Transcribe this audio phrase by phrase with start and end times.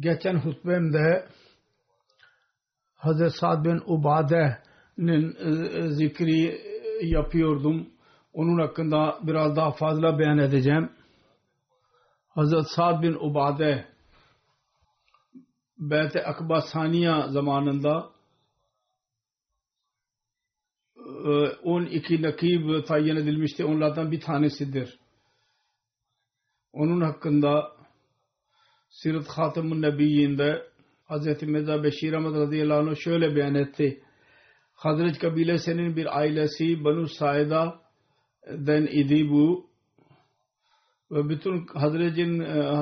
[0.00, 1.28] Geçen hutbemde
[2.94, 6.60] Hazreti Sa'd bin Ubade'nin e, zikri
[7.02, 7.88] yapıyordum.
[8.32, 10.92] Onun hakkında biraz daha fazla beyan edeceğim.
[12.28, 13.86] Hazreti Sa'd bin Ubade
[15.78, 18.10] Beyt-i Akba Saniye zamanında
[21.62, 23.64] 12 nakib tayin edilmişti.
[23.64, 24.98] Onlardan bir tanesidir.
[26.72, 27.79] Onun hakkında
[29.02, 30.62] Sirat Hatemun Nebiyyi'nde
[31.08, 31.42] Hz.
[31.42, 34.00] Mirza Beşir Ahmet radıyallahu anh şöyle beyan etti.
[34.72, 39.66] Hazret kabilesinin bir ailesi Banu Saida'den idi bu
[41.10, 42.40] ve bütün Hazret'in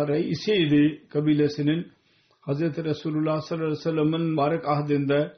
[0.08, 1.92] reisiydi kabilesinin
[2.40, 5.36] Hazreti Resulullah sallallahu aleyhi ve sellem'in mübarek ahdinde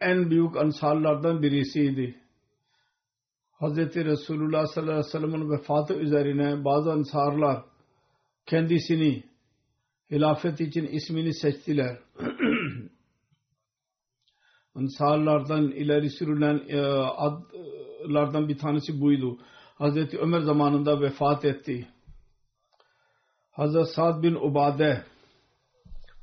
[0.00, 2.20] en büyük ansarlardan birisiydi.
[3.52, 7.62] Hazreti Resulullah sallallahu aleyhi ve sellem'in vefatı üzerine bazı ansarlar
[8.46, 9.31] kendisini
[10.12, 11.98] hilafet için ismini seçtiler.
[14.74, 16.60] Ansarlardan ileri sürülen
[17.16, 19.38] adlardan bir tanesi buydu.
[19.74, 21.88] Hazreti Ömer zamanında vefat etti.
[23.50, 25.04] Hazreti Sa'd bin Ubade,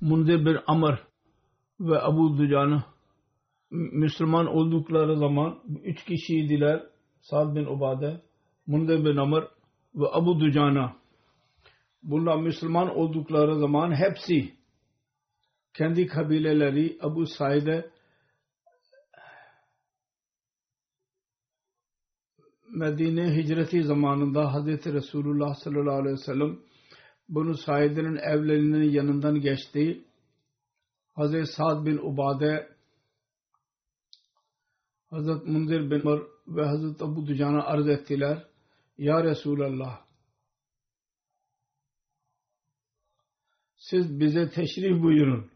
[0.01, 0.99] Mundir bin Amr
[1.79, 2.83] ve Abu Ducan'ı
[3.71, 6.83] Müslüman oldukları zaman üç kişiydiler.
[7.21, 8.21] Sa'd bin Ubade,
[8.67, 9.47] Mundir bin Amr
[9.95, 10.98] ve Abu Ducan'a.
[12.03, 14.53] Bunlar Müslüman oldukları zaman hepsi
[15.73, 17.91] kendi kabileleri Abu Said'e
[22.69, 26.59] Medine hicreti zamanında Hazreti Resulullah sallallahu aleyhi ve sellem
[27.29, 30.05] bunu Said'in evlerinin yanından geçti.
[31.13, 32.69] Hazreti Sa'd bin Ubade
[35.09, 38.45] Hazreti Munzir bin Umar ve Hazreti Abu Ducan'a arz ettiler.
[38.97, 40.08] Ya Resulallah
[43.89, 45.51] siz bize teşrif buyurun.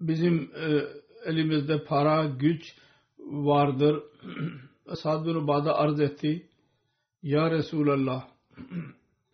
[0.00, 0.82] Bizim e,
[1.24, 2.62] elimizde para, güç
[3.18, 4.02] vardır.
[4.94, 6.48] Sa'd bin Ubade arz etti.
[7.22, 8.28] Ya Resulallah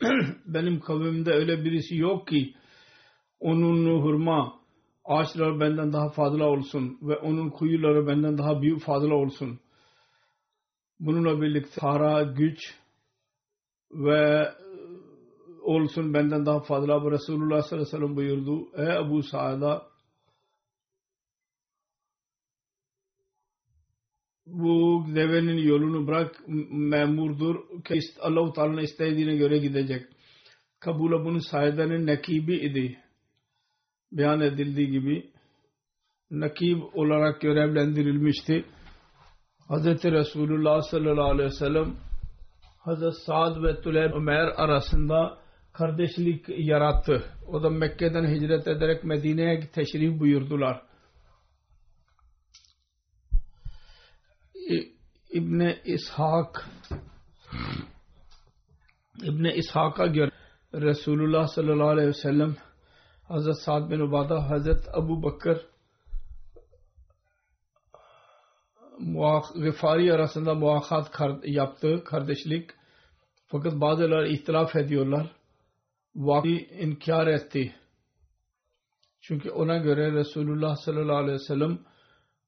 [0.47, 2.55] benim kavimde öyle birisi yok ki
[3.41, 4.61] onun hurma
[5.05, 9.61] ağaçları benden daha fazla olsun ve onun kuyuları benden daha büyük fazla olsun.
[11.01, 12.59] Bununla birlikte para, güç
[13.91, 14.49] ve
[15.69, 17.03] olsun benden daha fazla.
[17.03, 18.69] Bu Resulullah sallallahu aleyhi ve sellem buyurdu.
[18.77, 19.83] Ey Ebu Sa'da
[24.47, 30.07] bu devenin yolunu bırak memurdur ki Allah-u Teala'nın istediğine göre gidecek.
[30.81, 32.99] Kabul'a bunun Saida'nın nakibi idi.
[34.13, 35.31] Beyan edildiği gibi
[36.31, 38.65] nakib olarak görevlendirilmişti.
[39.69, 40.05] Hz.
[40.05, 41.95] Resulullah sallallahu aleyhi ve sellem
[42.87, 43.19] Hz.
[43.27, 45.38] Sa'd ve Tüleyb Ömer arasında
[45.79, 47.25] kardeşlik yarattı.
[47.47, 50.83] O da Mekke'den hicret ederek Medine'ye teşrif buyurdular.
[55.31, 56.69] İbni İshak
[59.23, 60.31] İbni İshak'a göre
[60.75, 62.57] Resulullah sallallahu aleyhi ve sellem
[63.25, 65.67] Hazret Sa'd bin Ubada Hazret Abu Bakır
[69.55, 71.11] Gıfari arasında muakat
[71.45, 72.71] yaptı kardeşlik
[73.47, 75.38] fakat bazıları ihtilaf ediyorlar
[76.19, 77.75] vaki inkar etti.
[79.21, 81.79] Çünkü ona göre Resulullah sallallahu aleyhi ve sellem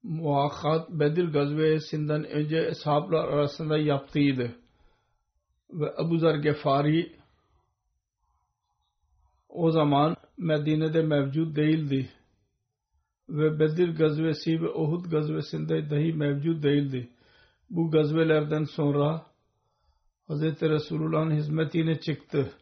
[0.03, 4.55] muakkat Bedir gazvesinden önce ashablar arasında yaptıydı.
[5.69, 7.15] Ve Ebu Zer Gefari
[9.49, 12.09] o zaman Medine'de mevcut değildi.
[13.29, 17.09] Ve Bedir gazvesi ve Uhud gazvesinde dahi mevcut değildi.
[17.69, 19.25] Bu gazvelerden sonra
[20.29, 20.41] Hz.
[20.61, 22.53] Resulullah'ın hizmetine çıktı.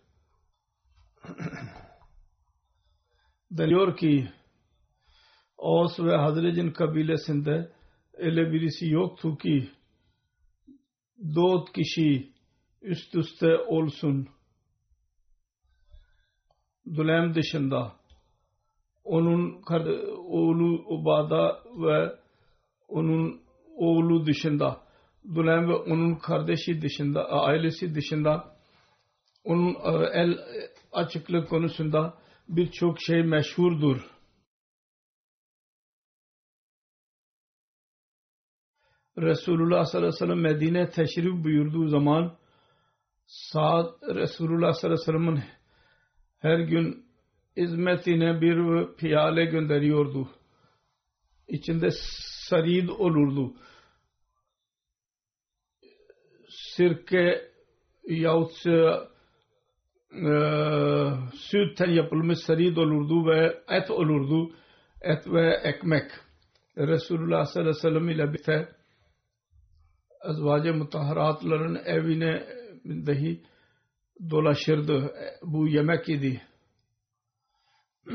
[3.57, 4.30] Diyor ki
[5.57, 7.71] Aus ve Hazrec'in kabilesinde
[8.13, 9.69] öyle birisi yoktu ki
[11.36, 12.33] dört kişi
[12.81, 14.30] üst üste olsun.
[16.95, 17.95] Dulem dışında
[19.04, 19.62] onun
[20.18, 22.15] oğlu Ubada ve
[22.88, 23.42] onun
[23.75, 24.81] oğlu dışında
[25.36, 28.56] Dulem ve onun kardeşi dışında ailesi dışında
[29.44, 29.75] onun
[30.13, 30.38] el
[30.91, 32.18] açıklık konusunda
[32.50, 34.19] birçok şey meşhurdur.
[39.18, 42.38] Resulullah sallallahu aleyhi ve sellem Medine teşrif buyurduğu zaman
[43.25, 45.44] saat Resulullah sallallahu aleyhi ve sellem'in
[46.39, 47.06] her gün
[47.57, 50.30] hizmetine bir piyale gönderiyordu.
[51.47, 51.89] İçinde
[52.50, 53.53] sarid olurdu.
[56.50, 57.51] Sirke
[58.07, 58.51] yahut
[60.12, 60.34] e,
[61.34, 64.52] sütten yapılmış sarid olurdu ve et olurdu.
[65.02, 66.12] Et ve ekmek.
[66.78, 68.70] Resulullah sallallahu aleyhi ve sellem ile birlikte
[70.22, 72.44] azvac-ı mutahharatların evine
[72.86, 73.42] dahi
[74.30, 75.14] dolaşırdı.
[75.42, 76.42] Bu yemek idi.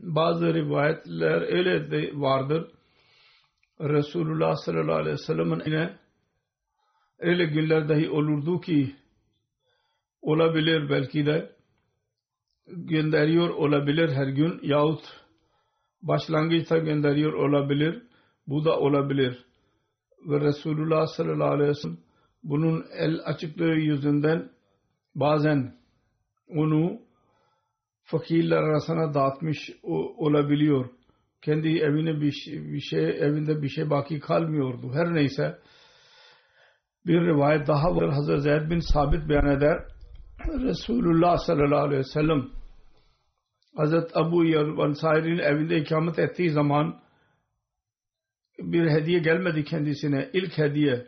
[0.00, 2.70] Bazı rivayetler öyle de vardır.
[3.80, 5.90] Resulullah sallallahu aleyhi ve sellem'in
[7.18, 8.96] öyle günler dahi olurdu ki
[10.22, 11.52] olabilir belki de
[12.66, 15.04] gönderiyor olabilir her gün yahut
[16.02, 18.02] başlangıçta gönderiyor olabilir.
[18.46, 19.44] Bu da olabilir
[20.28, 21.98] ve Resulullah sallallahu aleyhi ve sellem
[22.42, 24.50] bunun el açıklığı yüzünden
[25.14, 25.74] bazen
[26.48, 27.00] onu
[28.04, 29.58] fakirler arasına dağıtmış
[30.16, 30.90] olabiliyor.
[31.42, 34.92] Kendi evine bir şey, bir şey evinde bir şey baki kalmıyordu.
[34.94, 35.58] Her neyse
[37.06, 38.10] bir rivayet daha var.
[38.10, 39.91] Hazreti Zeyd bin Sabit beyan eder.
[40.48, 42.50] Resulullah sallallahu aleyhi ve sellem
[43.76, 47.02] Hazreti Abu Yer Ansari'nin evinde ikamet ettiği zaman
[48.58, 50.30] bir hediye gelmedi kendisine.
[50.32, 51.06] İlk hediye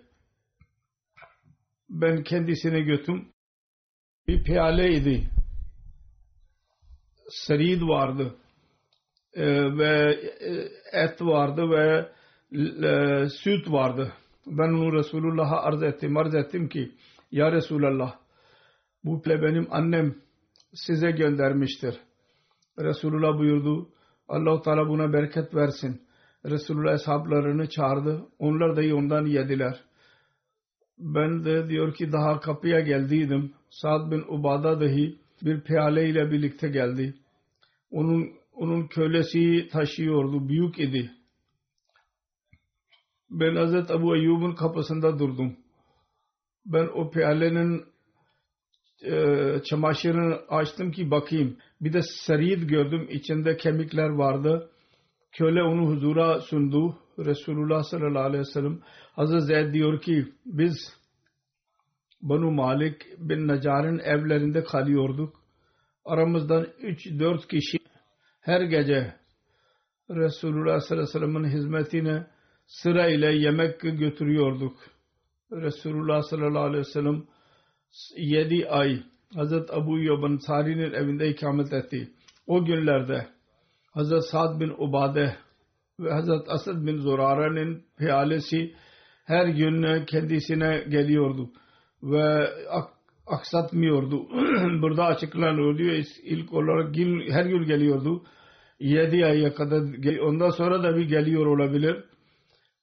[1.89, 3.29] ben kendisine götüm
[4.29, 5.31] bir piyaleydi.
[7.29, 8.37] Serid vardı
[9.35, 12.09] ee, ve e, et vardı ve
[12.89, 14.13] e, süt vardı.
[14.47, 16.17] Ben onu Resulullah'a arz ettim.
[16.17, 16.93] Arz ettim ki
[17.33, 18.24] Ya Resulallah
[19.05, 20.15] bu benim annem
[20.75, 21.95] size göndermiştir.
[22.79, 23.89] Resulullah buyurdu
[24.29, 26.03] Allah-u Teala buna bereket versin.
[26.45, 28.27] Resulullah hesaplarını çağırdı.
[28.39, 29.81] Onlar da ondan yediler.
[30.99, 33.53] Ben de diyor ki daha kapıya geldiydim.
[33.71, 37.15] Sa'd bin Ubada dahi bir piyale ile birlikte geldi.
[37.91, 40.49] Onun onun kölesi taşıyordu.
[40.49, 41.11] Büyük idi.
[43.31, 45.56] Ben Hazret Abu Eyyub'un kapısında durdum.
[46.67, 47.85] Ben o piyalenin
[49.05, 51.56] e, çamaşırını açtım ki bakayım.
[51.81, 53.06] Bir de serid gördüm.
[53.11, 54.70] İçinde kemikler vardı
[55.34, 56.99] köle onu huzura sundu.
[57.19, 58.81] Resulullah sallallahu aleyhi ve sellem
[59.13, 60.77] Hazreti Zeyd diyor ki biz
[62.23, 65.34] Banu Malik bin Nacar'ın evlerinde kalıyorduk.
[66.05, 67.79] Aramızdan 3-4 kişi
[68.41, 69.15] her gece
[70.11, 72.27] Resulullah sallallahu aleyhi ve sellem'in hizmetine
[72.67, 74.77] sırayla yemek götürüyorduk.
[75.53, 77.25] Resulullah sallallahu aleyhi ve sellem
[78.17, 79.03] 7 ay
[79.34, 82.10] Hazreti Abu Yob'un Sari'nin evinde ikamet etti.
[82.46, 83.27] O günlerde
[83.93, 85.36] Hazret Sa'd bin Ubade
[86.01, 88.74] ve Hazret Asad bin Zurara'nın piyalesi
[89.24, 91.51] her gün kendisine geliyordu
[92.03, 92.48] ve
[93.27, 94.29] aksatmıyordu.
[94.82, 96.96] Burada açıklanıyor diyor ilk olarak
[97.31, 98.24] her gün geliyordu.
[98.81, 99.82] 7 aya kadar
[100.19, 102.05] ondan sonra da bir geliyor olabilir.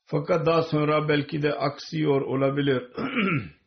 [0.06, 2.84] Fakat daha sonra belki de aksıyor olabilir.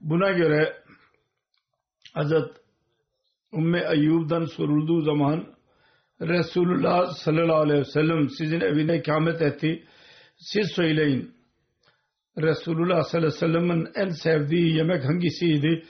[0.00, 0.82] Buna göre
[2.14, 2.50] Hazret
[3.52, 5.56] Ümmü Eyyub'dan sorulduğu zaman
[6.20, 9.84] Resulullah sallallahu aleyhi ve sellem sizin evine ikamet etti.
[10.36, 11.34] Siz söyleyin.
[12.38, 15.84] Resulullah sallallahu aleyhi ve sellem'in en sevdiği yemek hangisiydi?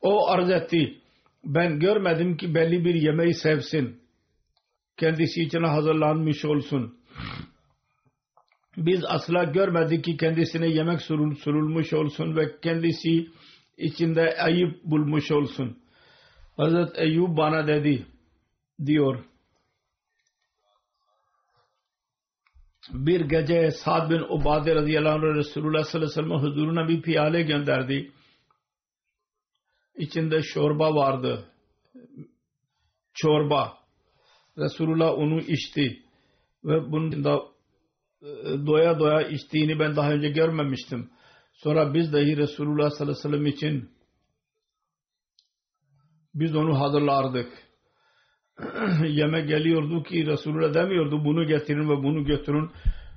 [0.00, 1.00] o arz etti.
[1.44, 4.00] Ben görmedim ki belli bir yemeği sevsin.
[4.96, 6.98] Kendisi için hazırlanmış olsun.
[8.86, 13.28] Biz asla görmedik ki kendisine yemek surulmuş olsun ve kendisi
[13.76, 15.78] içinde ayıp bulmuş olsun.
[16.56, 18.06] Hazret Eyyub bana dedi
[18.86, 19.24] diyor.
[22.92, 27.42] Bir gece Sa'd bin Ubade radıyallahu anh Resulullah sallallahu aleyhi ve sellem huzuruna bir piyale
[27.42, 28.12] gönderdi.
[29.96, 31.44] İçinde çorba vardı.
[33.14, 33.78] Çorba.
[34.58, 36.02] Resulullah onu içti.
[36.64, 37.42] Ve bunun da
[38.66, 41.10] doya doya içtiğini ben daha önce görmemiştim.
[41.52, 43.90] Sonra biz dahi Resulullah sallallahu aleyhi ve sellem için
[46.34, 47.48] biz onu hazırlardık.
[49.08, 52.70] Yemek geliyordu ki Resulullah demiyordu bunu getirin ve bunu götürün.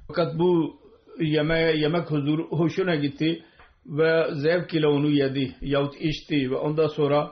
[0.08, 0.79] Fakat bu
[1.20, 3.43] yemeğe yemek huzur, hoşuna gitti
[3.86, 7.31] ve zevk ile onu yedi yahut içti ve ondan sonra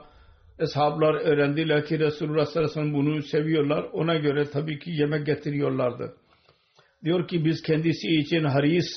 [0.58, 3.84] eshablar öğrendiler ki Resulullah sallallahu aleyhi ve sellem bunu seviyorlar.
[3.92, 6.19] Ona göre tabii ki yemek getiriyorlardı.
[7.04, 8.96] Diyor ki biz kendisi için haris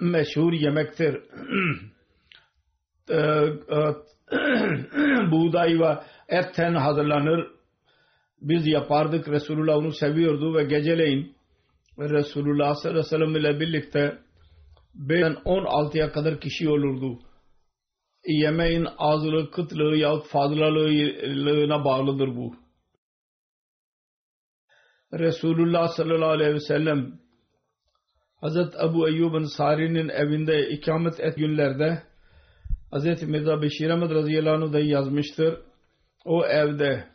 [0.00, 1.18] meşhur yemektir.
[5.30, 5.98] Buğday ve
[6.28, 7.46] etten hazırlanır.
[8.40, 9.28] Biz yapardık.
[9.28, 11.36] Resulullah onu seviyordu ve geceleyin
[11.98, 14.18] Resulullah sallallahu aleyhi ve sellem ile birlikte
[14.94, 17.18] ben 16'ya kadar kişi olurdu.
[18.26, 22.54] Yemeğin azlığı, kıtlığı yahut fazlalığına bağlıdır bu.
[25.12, 27.18] Resulullah sallallahu aleyhi ve sellem
[28.40, 32.02] Hazret Ebu Eyyub Ansari'nin evinde ikamet et günlerde
[32.90, 35.60] Hazreti Mirza Beşir Ahmet radıyallahu anh da yazmıştır.
[36.24, 37.08] O evde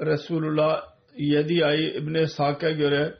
[0.00, 0.82] Resulullah
[1.16, 3.18] 7 ay İbn-i göre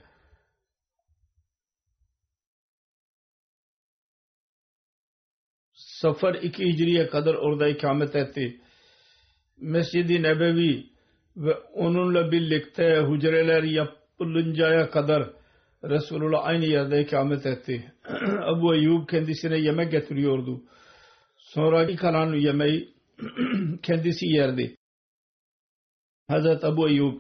[5.72, 8.60] Safar 2 Hicri'ye kadar orada ikamet etti.
[9.56, 10.93] Mescid-i Nebevi
[11.36, 15.30] ve onunla birlikte hücreler yapılıncaya kadar
[15.84, 17.92] Resulullah aynı yerde ikamet etti.
[18.42, 20.62] Abu Eyyub kendisine yemek getiriyordu.
[21.36, 22.94] Sonraki kalan yemeği
[23.82, 24.76] kendisi yerdi.
[26.28, 27.14] Hazret Abu Eyyub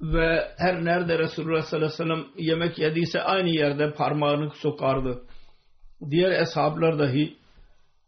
[0.00, 5.26] ve her nerede Resulullah sallallahu aleyhi ve sellem yemek yediyse aynı yerde parmağını sokardı.
[6.10, 7.36] Diğer eshablar dahi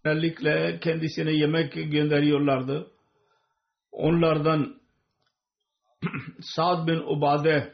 [0.05, 2.95] genellikle kendisine yemek gönderiyorlardı.
[3.96, 4.76] Onlardan
[6.40, 7.72] Sa'd bin Ubade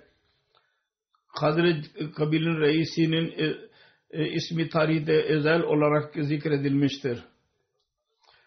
[1.26, 1.84] Hazret
[2.16, 3.54] kabilenin reisinin e,
[4.10, 7.24] e, ismi tarihte özel olarak zikredilmiştir.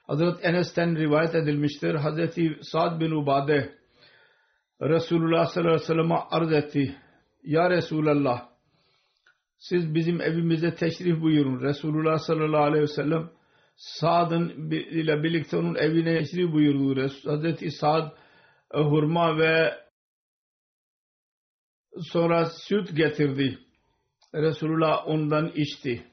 [0.04, 1.96] Hazret Enes'ten rivayet edilmiştir.
[1.96, 3.76] Hazreti Sa'd bin Ubade
[4.82, 6.96] Resulullah sallallahu aleyhi ve sellem'e arz etti.
[7.44, 8.50] Ya Resulallah
[9.58, 11.62] siz bizim evimize teşrif buyurun.
[11.62, 13.30] Resulullah sallallahu aleyhi ve sellem
[13.76, 17.02] Sa'd'ın ile birlikte onun evine teşrif buyurdu.
[17.26, 18.12] Hazreti Sa'd
[18.74, 19.86] e, hurma ve
[22.02, 23.60] sonra süt getirdi.
[24.34, 26.08] Resulullah ondan içti.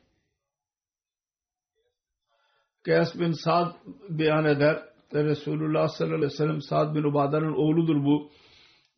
[2.84, 3.74] Kays bin Sa'd
[4.08, 4.82] beyan eder.
[5.14, 8.30] Resulullah sallallahu aleyhi ve sellem Sa'd bin Ubada'nın oğludur bu.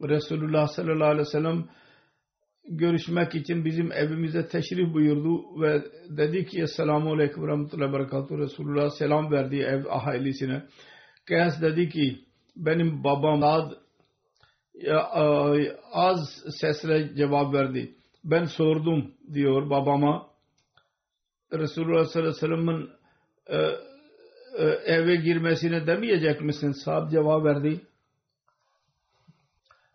[0.02, 1.68] Resulullah sallallahu aleyhi ve sellem
[2.68, 5.82] görüşmek için bizim evimize teşrif buyurdu ve
[6.16, 10.62] dedi ki Esselamu Aleyküm ve Rahmetullahi Berekatuhu Resulullah selam verdi ev ahalisine.
[11.28, 12.24] Kays dedi ki
[12.56, 13.72] benim babam Sa'd
[15.92, 17.94] az sesle cevap verdi.
[18.24, 20.26] Ben sordum diyor babama.
[21.52, 22.90] Resulullah sallallahu aleyhi ve sellem'in
[23.46, 23.56] e,
[24.58, 26.70] e, eve girmesine demeyecek misin?
[26.72, 27.80] Sa'd cevap verdi.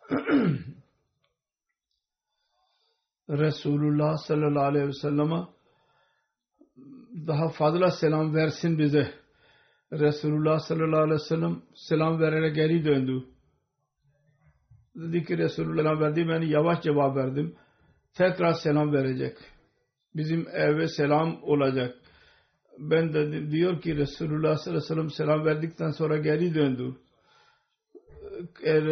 [3.29, 5.47] Resulullah sallallahu aleyhi ve selleme
[7.27, 9.13] daha fazla selam versin bize.
[9.91, 13.23] Resulullah sallallahu aleyhi ve sellem selam vererek geri döndü.
[14.95, 17.55] Dedi ki Resulullah verdi ben yavaş cevap verdim.
[18.13, 19.37] Tekrar selam verecek.
[20.15, 21.95] Bizim eve selam olacak.
[22.79, 26.95] Ben de diyor ki Resulullah sallallahu aleyhi ve sellem selam verdikten sonra geri döndü.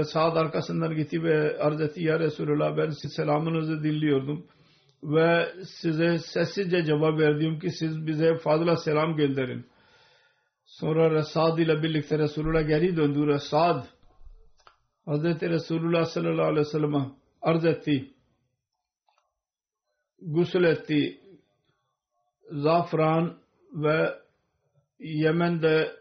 [0.04, 4.48] Saad arkasından gitti ve arz etti ya Resulullah ben siz selamınızı dinliyordum
[5.04, 9.66] ve size sessizce cevap verdim ki siz bize fazla selam gönderin.
[10.66, 13.40] Sonra Sad ile birlikte Resulullah geri döndü.
[13.40, 13.86] Sad
[15.06, 17.06] Hazreti Resulullah sallallahu aleyhi ve sellem'e
[17.42, 18.14] arz etti.
[20.22, 21.22] Gusül etti.
[22.52, 23.38] Zafran
[23.74, 24.14] ve
[25.00, 25.96] Yemen'de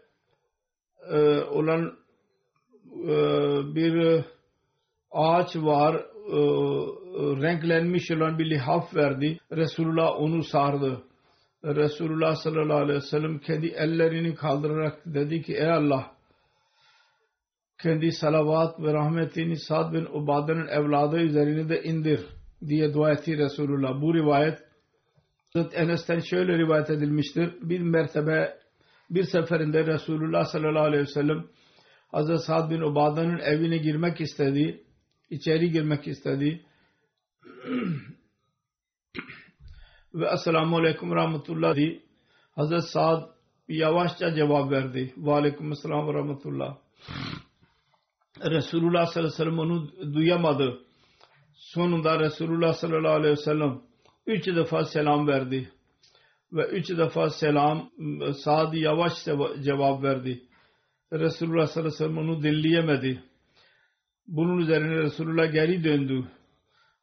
[1.09, 2.06] e, olan e,
[3.75, 4.23] bir
[5.11, 6.37] ağaç var e,
[7.41, 9.39] renklenmiş olan bir lihaf verdi.
[9.51, 11.03] Resulullah onu sardı.
[11.63, 16.17] Resulullah sallallahu aleyhi ve sellem kendi ellerini kaldırarak dedi ki ey Allah
[17.81, 22.19] kendi salavat ve rahmetini Sad bin Ubade'nin evladı üzerine de indir
[22.67, 24.01] diye dua etti Resulullah.
[24.01, 24.59] Bu rivayet
[25.73, 27.53] Enes'ten şöyle rivayet edilmiştir.
[27.61, 28.57] Bir mertebe
[29.09, 31.43] bir seferinde Resulullah sallallahu aleyhi ve sellem
[32.07, 34.83] Hazreti Sa'd bin Ubada'nın evine girmek istedi.
[35.29, 36.65] içeri girmek istedi.
[40.13, 42.03] ve Esselamu Aleyküm Rahmetullah di.
[42.51, 43.23] Hazreti Sa'd
[43.67, 45.13] yavaşça cevap verdi.
[45.17, 46.77] Ve Aleyküm Esselam ve Rahmetullah.
[48.39, 50.79] Resulullah sallallahu aleyhi ve sellem onu duyamadı.
[51.53, 53.81] Sonunda Resulullah sallallahu aleyhi ve sellem
[54.27, 55.71] üç defa selam verdi.
[56.51, 57.89] Ve üç defa selam
[58.43, 59.13] Sa'd yavaş
[59.63, 60.46] cevap verdi.
[61.13, 63.23] Resulullah sallallahu aleyhi ve sellem onu dinleyemedi.
[64.27, 66.27] Bunun üzerine Resulullah geri döndü.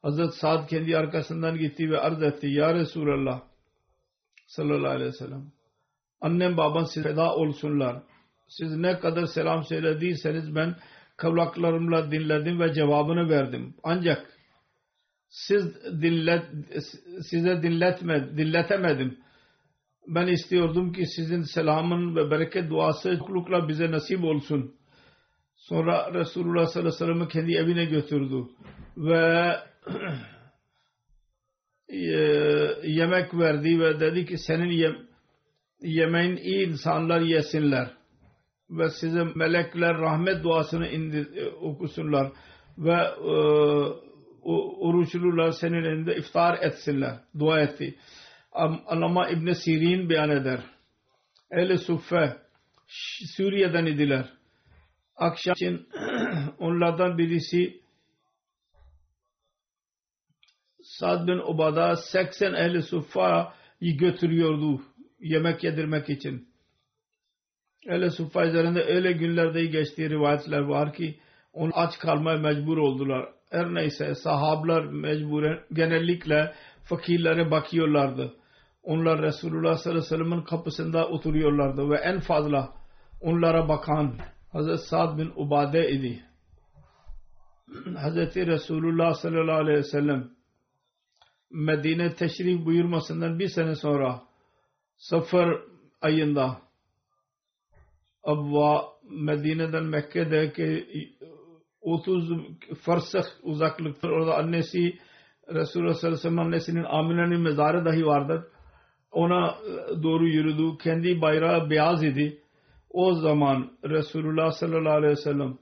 [0.02, 2.46] Hazret Sa'd kendi arkasından gitti ve arz etti.
[2.46, 3.42] Ya Resulallah
[4.46, 5.52] sallallahu aleyhi ve sellem.
[6.20, 8.02] Annem babam size feda olsunlar.
[8.48, 10.76] Siz ne kadar selam söylediyseniz ben
[11.16, 13.74] kavlaklarımla dinledim ve cevabını verdim.
[13.82, 14.26] Ancak
[15.28, 16.44] siz dinlet,
[17.22, 19.18] size dinletme, dinletemedim.
[20.06, 24.74] Ben istiyordum ki sizin selamın ve bereket duası çoklukla bize nasip olsun.
[25.56, 28.44] Sonra Resulullah sallallahu aleyhi ve sellem'i kendi evine götürdü.
[28.96, 29.56] Ve
[32.84, 34.96] yemek verdi ve dedi ki senin yem
[35.80, 37.90] yemeğin iyi insanlar yesinler.
[38.70, 41.28] Ve size melekler rahmet duasını indir,
[41.60, 42.32] okusunlar.
[42.78, 43.34] Ve e,
[44.80, 47.20] oruçlular senin elinde iftar etsinler.
[47.38, 47.94] Dua etti.
[48.54, 50.60] Allama İbn Sirin beyan eder.
[51.50, 52.36] Ehl-i Suffe
[53.36, 54.32] Suriye'den idiler.
[55.16, 55.88] Akşam için
[56.58, 57.80] onlardan birisi
[60.82, 64.82] Sad bin Ubada 80 ehli suffa'yı götürüyordu
[65.20, 66.48] yemek yedirmek için.
[67.88, 71.20] Ehl-i suffa üzerinde öyle günlerde geçtiği rivayetler var ki
[71.52, 73.28] onu aç kalmaya mecbur oldular.
[73.50, 78.34] Her neyse sahablar mecburen genellikle fakirlere bakıyorlardı.
[78.84, 82.72] Onlar Resulullah sallallahu aleyhi ve sellem'in kapısında oturuyorlardı ve en fazla
[83.20, 84.14] onlara bakan
[84.52, 86.24] Hazreti Sa'd bin Ubade idi.
[87.96, 90.30] Hazreti Resulullah sallallahu aleyhi ve sellem
[91.50, 94.22] Medine teşrif buyurmasından bir sene sonra
[94.96, 95.60] Safar
[96.02, 96.58] ayında
[98.24, 100.86] Abva Medine'den Mekke'deki
[101.80, 102.30] 30
[102.82, 104.98] farsah uzaklıkta orada annesi
[105.48, 108.44] Resulullah sallallahu aleyhi ve sellem annesinin Amine'nin mezarı dahi vardır.
[109.14, 109.58] Ona
[110.02, 110.78] doğru yürüdü.
[110.82, 112.40] Kendi bayrağı beyaz idi.
[112.90, 115.58] O zaman Resulullah sallallahu aleyhi ve sellem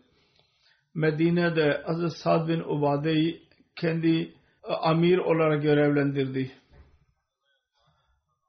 [0.95, 3.43] Medine'de Hazreti Sa'd bin Ubade'yi
[3.77, 4.35] kendi
[4.83, 6.51] amir olarak görevlendirdi.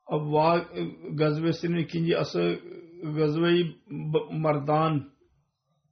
[0.08, 0.66] Abva
[1.12, 2.56] gazvesinin ikinci asıl
[3.04, 3.76] gazve-i
[4.32, 5.12] Mardan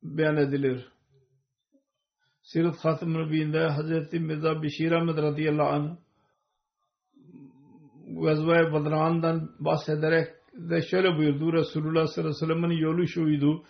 [0.03, 0.87] beyan edilir.
[2.41, 5.97] Sirat Khatım Nebi'inde Hazreti Mirza Bişir Ahmet radıyallahu anh
[8.19, 11.53] Gazve-i Badran'dan bahsederek de şöyle buyurdu.
[11.53, 13.63] Resulullah sallallahu aleyhi ve sellem'in yolu şuydu.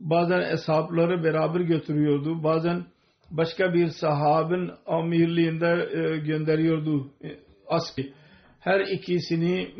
[0.00, 2.42] Bazen eshabları beraber götürüyordu.
[2.42, 2.84] Bazen
[3.30, 8.12] başka bir sahabın amirliğinde e, gönderiyordu e, aski.
[8.60, 9.74] Her ikisini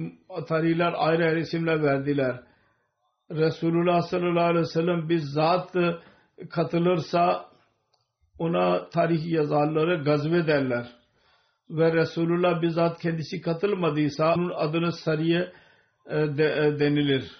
[0.48, 2.40] tariler ayrı ayrı isimler verdiler.
[3.30, 5.74] Resulullah sallallahu aleyhi ve sellem bizzat
[6.50, 7.48] katılırsa
[8.38, 10.97] ona tarih yazarları gazve derler.
[11.70, 15.52] Ve Resulullah bizzat kendisi katılmadıysa onun adını Sariye
[16.06, 17.30] e, de, denilir.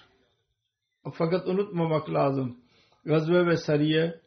[1.13, 2.57] Fakat unutmamak lazım.
[3.05, 4.19] Gazve ve Sariye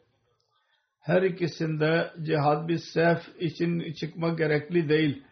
[0.99, 5.23] her ikisinde cihad bir sef için çıkma gerekli değil.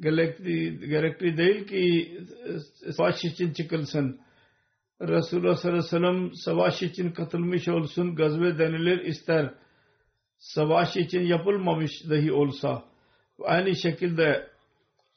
[0.00, 2.12] Gerekli, gerekli değil ki
[2.96, 4.20] savaş için çıkılsın.
[5.00, 9.54] Resulullah sallallahu aleyhi ve sellem savaş için katılmış olsun gazve denilir ister.
[10.38, 12.84] Savaş için yapılmamış dahi olsa.
[13.44, 14.50] Aynı şekilde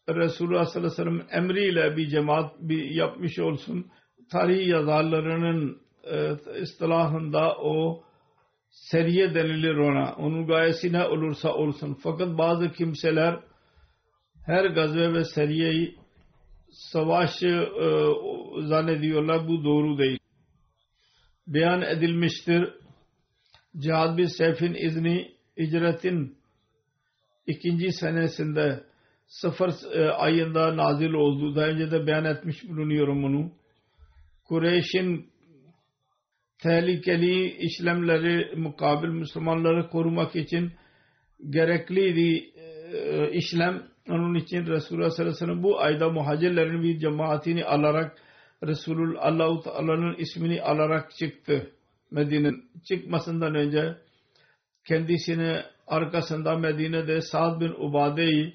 [0.09, 3.91] Resulullah sallallahu aleyhi ve sellem emriyle bir cemaat bir yapmış olsun.
[4.31, 8.03] Tarih yazarlarının e, istilahında o
[8.69, 10.13] seriye denilir ona.
[10.13, 11.97] Onun gayesi ne olursa olsun.
[12.03, 13.39] Fakat bazı kimseler
[14.45, 15.95] her gazve ve seriyeyi
[16.71, 17.67] savaş e,
[18.61, 19.47] zannediyorlar.
[19.47, 20.19] Bu doğru değil.
[21.47, 22.73] Beyan edilmiştir.
[23.77, 26.38] Cihad bir sefin izni icretin
[27.49, 28.83] ikinci senesinde
[29.27, 31.55] sıfır e, ayında nazil oldu.
[31.55, 33.51] Daha önce de beyan etmiş bulunuyorum bunu.
[34.45, 35.29] Kureyş'in
[36.63, 40.71] tehlikeli işlemleri mukabil Müslümanları korumak için
[41.49, 42.37] gerekli
[42.93, 48.17] e, işlem onun için Resulullah sallallahu aleyhi ve sellem bu ayda muhacirlerin bir cemaatini alarak
[48.63, 51.71] Resulullah Allahu Teala'nın ismini alarak çıktı.
[52.11, 53.97] Medine'nin çıkmasından önce
[54.89, 58.53] kendisini arkasında Medine'de Sa'd bin Ubade'yi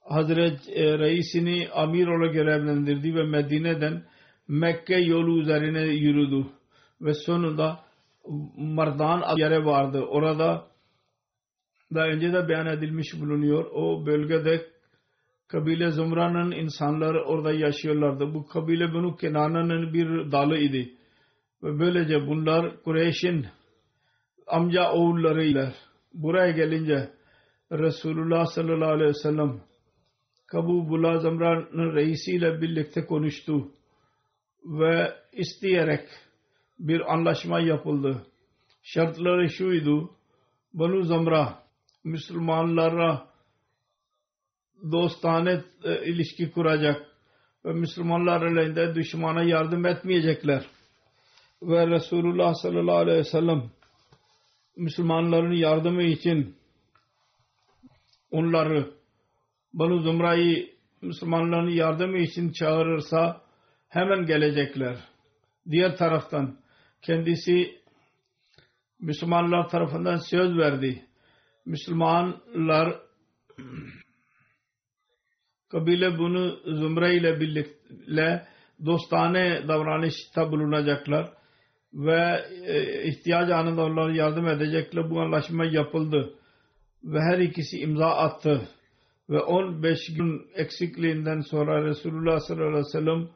[0.00, 4.02] Hazret e, reisini amir olarak görevlendirdi ve Medine'den
[4.48, 6.46] Mekke yolu üzerine yürüdü
[7.00, 7.80] ve sonunda
[8.56, 10.00] Mardan yere vardı.
[10.00, 10.64] Orada
[11.94, 13.64] daha önce de beyan edilmiş bulunuyor.
[13.72, 14.66] O bölgede
[15.48, 18.34] kabile Zumra'nın insanları orada yaşıyorlardı.
[18.34, 20.94] Bu kabile bunu Kenana'nın bir dalı idi.
[21.62, 23.46] Ve böylece bunlar Kureyş'in
[24.48, 25.72] amca oğullarıyla
[26.14, 27.10] buraya gelince
[27.72, 29.60] Resulullah sallallahu aleyhi ve sellem
[30.46, 33.68] Kabu Bula Zamra'nın reisiyle birlikte konuştu
[34.64, 36.08] ve isteyerek
[36.78, 38.26] bir anlaşma yapıldı.
[38.82, 40.10] Şartları şuydu.
[40.74, 41.62] Banu Zamra
[42.04, 43.28] Müslümanlara
[44.92, 47.06] dostane e, ilişki kuracak
[47.64, 50.66] ve Müslümanlar aleyhinde düşmana yardım etmeyecekler.
[51.62, 53.70] Ve Resulullah sallallahu aleyhi ve sellem
[54.78, 56.56] Müslümanların yardımı için
[58.30, 58.90] onları
[59.72, 60.70] Banu Zumra'yı
[61.02, 63.42] Müslümanların yardımı için çağırırsa
[63.88, 64.96] hemen gelecekler.
[65.70, 66.58] Diğer taraftan
[67.02, 67.78] kendisi
[69.00, 71.04] Müslümanlar tarafından söz verdi.
[71.66, 73.00] Müslümanlar
[75.68, 78.46] kabile bunu Zumra ile birlikte
[78.86, 81.37] dostane davranışta bulunacaklar
[81.94, 85.10] ve e, ihtiyaç anında onlara yardım edecekler.
[85.10, 86.34] Bu anlaşma yapıldı
[87.04, 88.68] ve her ikisi imza attı
[89.30, 93.28] ve 15 gün eksikliğinden sonra Resulullah sallallahu aleyhi ve sellem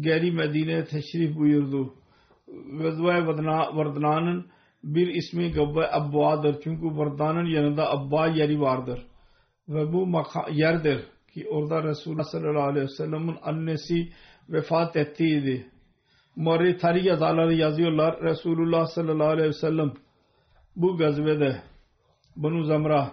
[0.00, 1.94] geri Medine'ye teşrif buyurdu.
[2.48, 3.26] Vezva
[3.76, 4.46] Vardana'nın
[4.84, 6.60] bir ismi Gabbe Abba'dır.
[6.64, 9.06] Çünkü Vardana'nın yanında Abba yeri vardır.
[9.68, 11.04] Ve bu yerdir
[11.34, 14.08] ki orada Resulullah sallallahu aleyhi ve sellem'in annesi
[14.48, 15.70] vefat ettiydi.
[16.36, 18.22] Muharrir tarih yazarları yazıyorlar.
[18.22, 19.92] Resulullah sallallahu aleyhi ve sellem
[20.76, 21.62] bu gazvede
[22.36, 23.12] Banu Zamra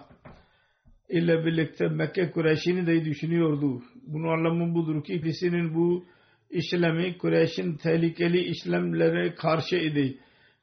[1.08, 3.82] ile birlikte Mekke Kureyş'ini de düşünüyordu.
[4.06, 6.04] Bunun anlamı budur ki ikisinin bu
[6.50, 10.18] işlemi Kureyş'in tehlikeli işlemlere karşı idi.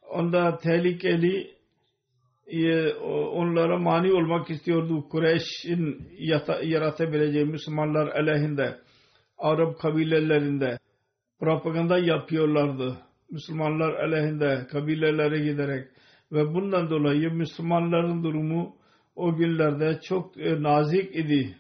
[0.10, 1.56] Onda tehlikeli
[2.48, 2.94] e,
[3.34, 5.10] onlara mani olmak istiyordu.
[5.10, 6.08] Kureyş'in
[6.64, 8.78] yaratabileceği Müslümanlar aleyhinde
[9.38, 10.78] Arap kabilelerinde
[11.40, 12.98] propaganda yapıyorlardı.
[13.30, 15.88] Müslümanlar aleyhinde kabilelere giderek
[16.32, 18.76] ve bundan dolayı Müslümanların durumu
[19.16, 21.58] o günlerde çok e, nazik idi.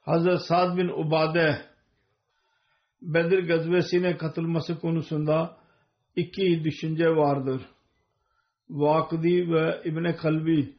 [0.00, 1.70] Hazret Sa'd bin Ubade
[3.02, 5.56] Bedir gazvesine katılması konusunda
[6.16, 7.62] iki düşünce vardır.
[8.70, 10.74] Vakdi ve İbn Kalbi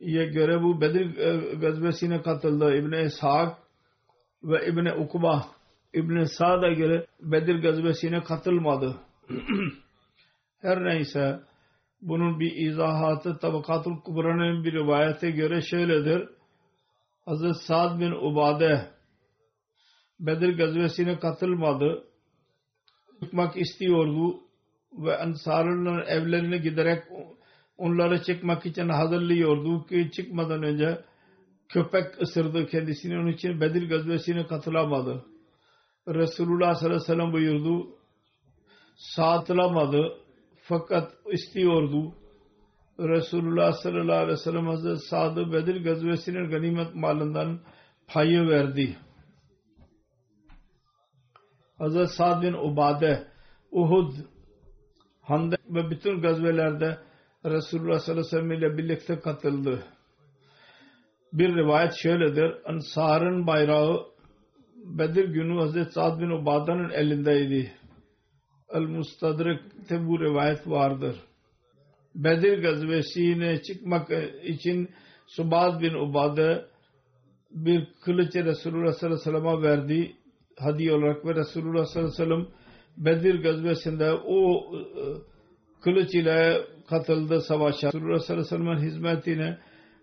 [0.00, 2.74] ye göre bu Bedir e, gazvesine katıldı.
[2.74, 3.58] İbn Ishak
[4.42, 5.46] ve İbn Ukba
[5.94, 8.96] İbn Sa'd'a göre Bedir gazvesine katılmadı.
[10.60, 11.40] Her neyse
[12.02, 16.28] bunun bir izahatı Tabakatul Kubra'nın bir rivayete göre şöyledir.
[17.24, 18.90] Hazret Sa'd bin Ubade
[20.20, 22.04] Bedir gazvesine katılmadı.
[23.22, 24.40] Çıkmak istiyordu
[24.92, 27.02] ve Ansar'ın evlerine giderek
[27.78, 31.04] onları çıkmak için hazırlıyordu ki çıkmadan önce
[31.70, 35.24] köpek ısırdı kendisini onun için Bedir gazvesine katılamadı.
[36.08, 37.88] Resulullah sallallahu aleyhi ve sellem buyurdu
[38.96, 40.18] satılamadı
[40.62, 42.14] fakat istiyordu.
[42.98, 47.60] Resulullah sallallahu aleyhi ve sellem Hazreti Sa'd Bedir gazvesinin ganimet malından
[48.06, 48.96] payı verdi.
[51.78, 53.28] Hazreti Sa'd bin Ubade
[53.70, 54.12] Uhud
[55.20, 56.98] Handek ve bütün gazvelerde
[57.44, 59.84] Resulullah sallallahu aleyhi ve sellem ile birlikte katıldı.
[61.32, 62.54] Bir rivayet şöyledir.
[62.66, 64.10] Ansar'ın bayrağı
[64.84, 67.72] Bedir günü Hazreti Sa'd bin Ubade'nin elindeydi.
[68.74, 71.16] El-Mustadrik'te bu rivayet vardır.
[72.14, 74.10] Bedir gazvesine çıkmak
[74.44, 74.90] için
[75.26, 76.64] Subad bin Ubade
[77.50, 80.16] bir kılıç Resulullah sallallahu aleyhi ve sellem'e verdi
[80.58, 82.46] hadiye olarak ve Resulullah sallallahu aleyhi ve sellem
[82.96, 84.82] Bedir gazvesinde o e,
[85.82, 87.86] kılıç ile katıldı savaşa.
[87.86, 89.58] Resulullah sallallahu aleyhi ve sellem'in hizmetine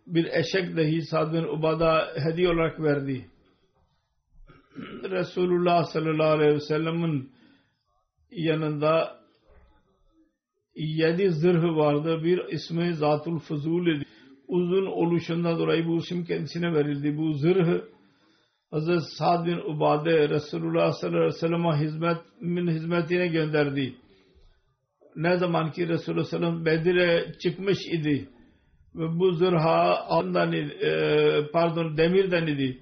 [0.07, 3.25] bir eşek dahi Sa'd bin Ubada hediye olarak verdi.
[5.03, 7.31] Resulullah sallallahu aleyhi ve sellem'in
[8.31, 9.19] yanında
[10.75, 12.23] yedi zırhı vardı.
[12.23, 14.05] Bir ismi Zatul Fuzul idi.
[14.47, 17.17] Uzun oluşundan dolayı bu isim kendisine verildi.
[17.17, 17.89] Bu zırhı
[18.71, 23.95] Hazret Sa'd bin Ubade Resulullah sallallahu aleyhi ve sellem'e hizmetin hizmetine gönderdi.
[25.15, 28.29] Ne zaman ki Resulullah sallallahu aleyhi ve sellem Bedir'e çıkmış idi
[28.97, 32.81] ve bu zırha altından e, pardon demirden idi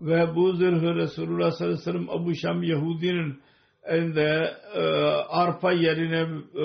[0.00, 3.40] ve bu zırhı Resulullah sallallahu aleyhi ve sellem Abu Şam Yahudi'nin
[3.84, 4.80] elinde e,
[5.28, 6.20] arpa yerine
[6.54, 6.64] e,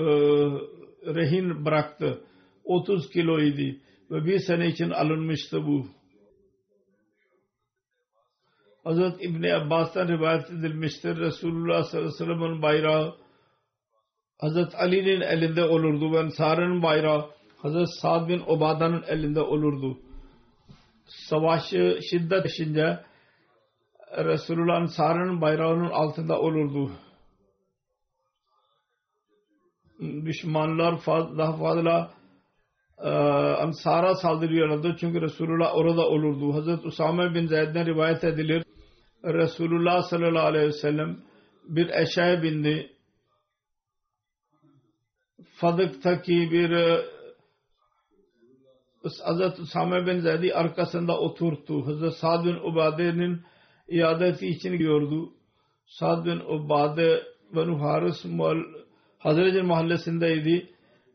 [1.16, 2.22] rehin bıraktı.
[2.64, 3.78] 30 kiloydu
[4.12, 5.88] ve bir sene için alınmıştı bu.
[8.84, 11.18] Hazret İbni Abbas'tan rivayet edilmiştir.
[11.18, 13.16] Resulullah sallallahu aleyhi ve sellem'in bayrağı
[14.40, 17.30] Hazret Ali'nin elinde olurdu ve Ensar'ın bayrağı
[17.62, 19.98] Hazret Sa'd bin Ubada'nın elinde olurdu.
[21.06, 23.04] Savaşı şiddet içinde
[24.18, 26.92] Resulullah'ın Ensar'ın bayrağının altında olurdu.
[30.00, 32.12] Düşmanlar fazla, daha fazla
[32.98, 33.10] e,
[33.64, 36.54] Ansar'a saldırıyorlardı çünkü Resulullah orada olurdu.
[36.54, 38.64] Hazret Usame bin Zeyd'den rivayet edilir.
[39.24, 41.18] Resulullah sallallahu aleyhi ve sellem
[41.64, 42.92] bir eşeğe bindi.
[45.56, 46.72] Fadık'taki bir
[49.06, 51.88] e, Hazret Usame bin Zeyd'i arkasında oturttu.
[51.88, 53.42] Hazret Sa'd bin Ubade'nin
[53.88, 55.34] iadeti için gidiyordu.
[55.86, 57.24] Sa'd bin Ubade
[57.56, 58.26] Benu Haris
[59.20, 60.70] Hazret'in mahallesindeydi.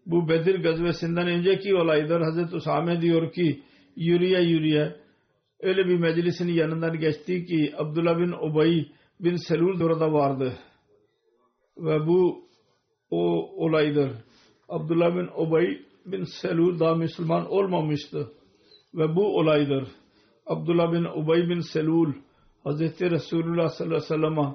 [0.06, 2.20] Bu Bedir gazvesinden önceki olaydır.
[2.20, 3.62] Hazreti Usame diyor ki
[3.96, 4.96] yürüye yürüye
[5.60, 8.86] öyle bir meclisin yanından geçti ki Abdullah bin Ubay
[9.20, 10.52] bin Selul orada vardı.
[11.78, 12.44] Ve bu
[13.10, 13.18] o
[13.64, 14.10] olaydır.
[14.68, 18.32] Abdullah bin Ubay bin Selul daha Müslüman olmamıştı.
[18.94, 19.88] Ve bu olaydır.
[20.46, 22.12] Abdullah bin Ubay bin Selul
[22.64, 24.54] Hazreti Resulullah sallallahu aleyhi ve sellem'e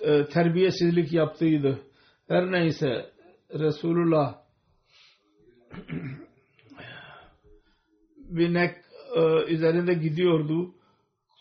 [0.00, 1.78] e, terbiyesizlik yaptıydı.
[2.28, 3.10] Her neyse
[3.54, 4.38] Resulullah
[8.16, 8.76] binek
[9.16, 10.74] e, üzerinde gidiyordu.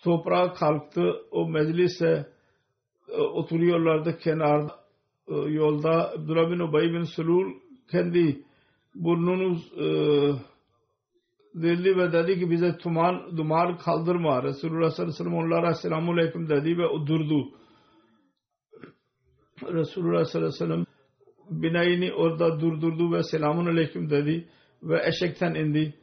[0.04, 1.02] Toprağa kalktı.
[1.32, 2.28] O meclise
[3.10, 4.88] e, oturuyorlardı kenarda
[5.48, 6.12] yolda.
[6.12, 7.54] Abdullah bin Ubay bin Sulul
[7.92, 8.47] kendi
[8.96, 9.88] burnunu e,
[11.62, 14.44] dildi ve dedi ki bize tuman, duman kaldırma.
[14.44, 17.50] Resulullah sallallahu aleyhi ve sellem onlara selamun aleyküm dedi ve durdu.
[19.62, 20.86] Resulullah sallallahu aleyhi ve sellem
[21.50, 24.48] binayını orada durdurdu ve selamun aleyküm dedi
[24.84, 25.94] ve eşekten indi.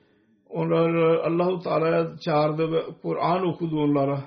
[0.49, 4.25] Onlar Allahu Teala'ya çağırdı ve Kur'an okudu onlara.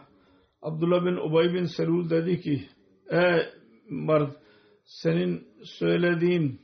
[0.62, 2.62] Abdullah bin Ubay bin Selul dedi ki
[3.10, 3.42] ey
[3.90, 4.32] mard
[4.84, 6.62] senin söylediğin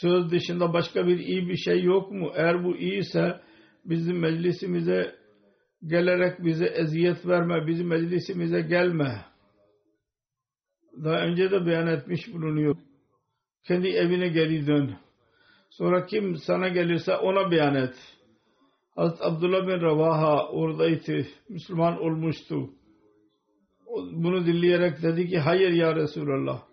[0.00, 2.32] söz dışında başka bir iyi bir şey yok mu?
[2.34, 3.40] Eğer bu iyiyse
[3.84, 5.14] bizim meclisimize
[5.86, 9.30] gelerek bize eziyet verme, bizim meclisimize gelme
[11.04, 12.76] daha önce de beyan etmiş bulunuyor.
[13.64, 14.96] Kendi evine geri dön.
[15.70, 17.94] Sonra kim sana gelirse ona beyan et.
[18.94, 21.26] Hazreti Abdullah bin Ravaha oradaydı.
[21.48, 22.70] Müslüman olmuştu.
[24.12, 26.69] Bunu dinleyerek dedi ki hayır ya Resulallah.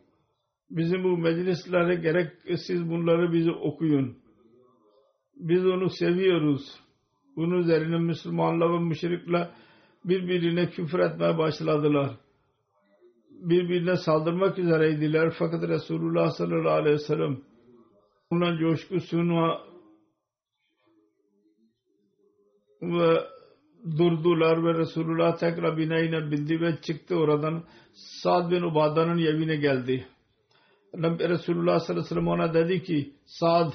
[0.70, 4.18] Bizim bu meclislere gerek siz bunları bize okuyun.
[5.36, 6.80] Biz onu seviyoruz.
[7.36, 9.50] Bunun üzerine Müslümanlar ve müşrikler
[10.06, 12.18] birbirine küfür etmeye başladılar
[13.42, 15.34] birbirine saldırmak üzereydiler.
[15.40, 17.38] Fakat Resulullah sallallahu aleyhi ve sellem
[18.32, 19.58] bundan coşkusunu
[22.82, 23.20] ve
[23.98, 27.64] durdular ve Resulullah tekrar binayına bindi ve çıktı oradan.
[27.94, 30.08] Sa'd bin Ubada'nın evine geldi.
[30.94, 33.74] Resulullah sallallahu aleyhi ve sellem ona dedi ki Sa'd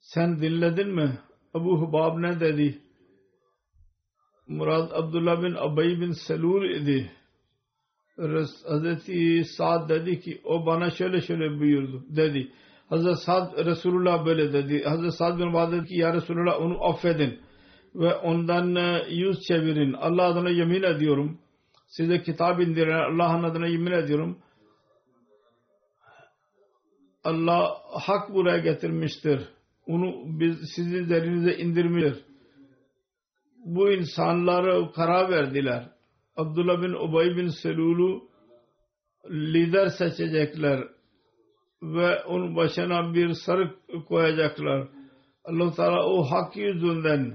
[0.00, 1.18] sen dinledin mi?
[1.54, 2.78] Abu Hubab ne dedi?
[4.48, 7.10] Murad Abdullah bin Abay bin Selul idi.
[8.68, 12.52] Hazreti Sa'd dedi ki o bana şöyle şöyle buyurdu dedi.
[12.88, 14.82] Hazreti Sa'd Resulullah böyle dedi.
[14.84, 17.40] Hazreti Sa'd bin Muaz dedi ki ya Resulullah onu affedin
[17.94, 19.92] ve ondan e, yüz çevirin.
[19.92, 21.38] Allah adına yemin ediyorum.
[21.86, 24.38] Size kitap indiren Allah'ın adına yemin ediyorum.
[27.26, 29.40] Allah hak buraya getirmiştir.
[29.86, 32.24] Onu biz sizin üzerinize indirmiştir.
[33.64, 35.90] Bu insanları karar verdiler
[36.36, 38.28] Abdullah bin Ubay bin Selul'u
[39.30, 40.88] lider seçecekler
[41.82, 43.74] ve onun başına bir sarık
[44.08, 44.88] koyacaklar.
[45.44, 47.34] Allah Teala o hak yüzünden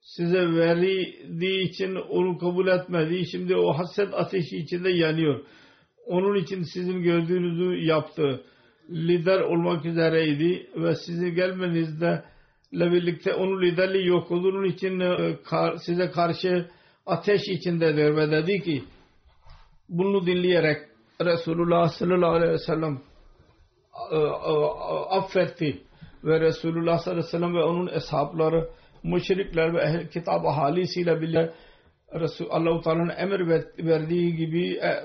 [0.00, 3.26] size verdiği için onu kabul etmedi.
[3.26, 5.44] Şimdi o haset ateşi içinde yanıyor.
[6.10, 8.40] Onun için sizin gördüğünüzü yaptı.
[8.90, 12.24] Lider olmak üzereydi ve sizin gelmenizde
[12.72, 14.30] birlikte onun liderliği yok.
[14.30, 15.36] Onun için e,
[15.84, 16.68] size karşı
[17.06, 18.82] ateş içindedir ve dedi ki
[19.88, 20.78] bunu dinleyerek
[21.24, 23.00] Resulullah sallallahu aleyhi ve sellem
[24.12, 24.20] e, e,
[25.10, 25.82] affetti
[26.24, 28.68] ve Resulullah sallallahu aleyhi ve sellem ve onun eshabları
[29.02, 31.52] müşrikler ve ehl kitap ahalisiyle bile
[32.50, 35.04] Allah-u Teala'nın emir verdiği gibi e,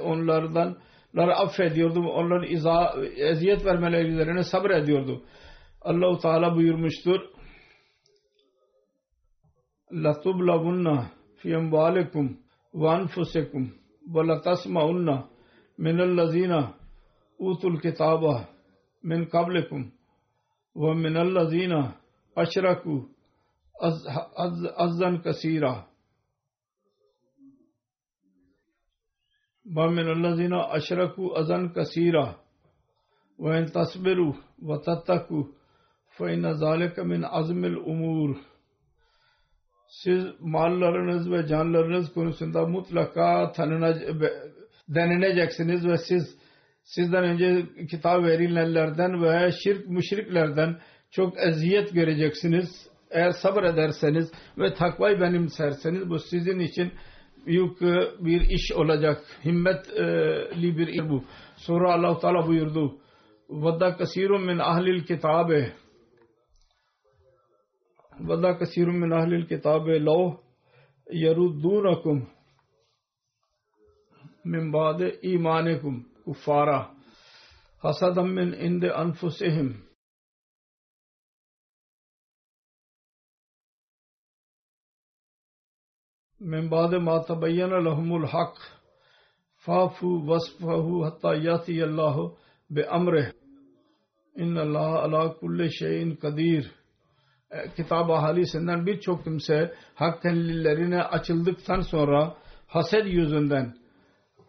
[1.15, 1.99] onlardan affediyordu.
[1.99, 5.23] Onların iza, eziyet vermeleri üzerine sabrediyordu.
[5.81, 7.19] Allah-u Teala buyurmuştur.
[9.91, 11.05] لَتُبْلَغُنَّ
[11.45, 12.35] في أموالكم
[12.73, 13.69] وأنفسكم
[14.13, 15.23] ولتسمعن
[15.79, 16.53] من الذين
[17.41, 18.45] أوتوا الكتاب
[19.03, 19.91] من قبلكم
[20.75, 21.73] ومن الذين
[22.37, 22.99] أشركوا
[24.85, 25.87] أذى كثيرا
[29.76, 32.36] ومن الذين أشركوا أذى كثيرا
[33.38, 35.44] وإن تصبروا وتتقوا
[36.16, 38.36] فإن ذلك من عزم الأمور
[39.90, 43.94] siz mallarınız ve canlarınız konusunda mutlaka tanına,
[44.88, 46.38] deneneceksiniz ve siz
[46.82, 50.76] sizden önce kitap verilenlerden ve şirk müşriklerden
[51.10, 52.88] çok eziyet göreceksiniz.
[53.10, 56.92] Eğer sabır ederseniz ve takvayı benimserseniz bu sizin için
[57.45, 57.81] büyük
[58.19, 59.23] bir iş olacak.
[59.45, 61.23] Himmetli bir iş bu.
[61.57, 62.97] Sonra Allah Teala buyurdu.
[63.49, 65.73] Vadda kasirun min ahlil kitabe
[68.21, 70.37] وَذَا كَثِيرٌ مِّنْ أَهْلِ الْكِتَابِ لَوْ
[71.11, 72.17] يَرُدُّونَكُمْ
[74.45, 76.79] مِنْ بَعْدِ إِيمَانِكُمْ كُفَّارًا
[77.83, 79.84] حَسَدًا مِّنْ عِنْدِ أَنفُسِهِمْ
[86.51, 88.55] min ba'de ma tabayyana lahumul hak
[89.65, 92.23] fafu vasfahu hatta yati Allahu
[92.69, 93.27] bi amrih
[94.41, 96.71] inna Allah ala kulli şeyin kadir
[97.51, 103.75] e, kitap ahalisinden birçok kimse hak tellilerine açıldıktan sonra haset yüzünden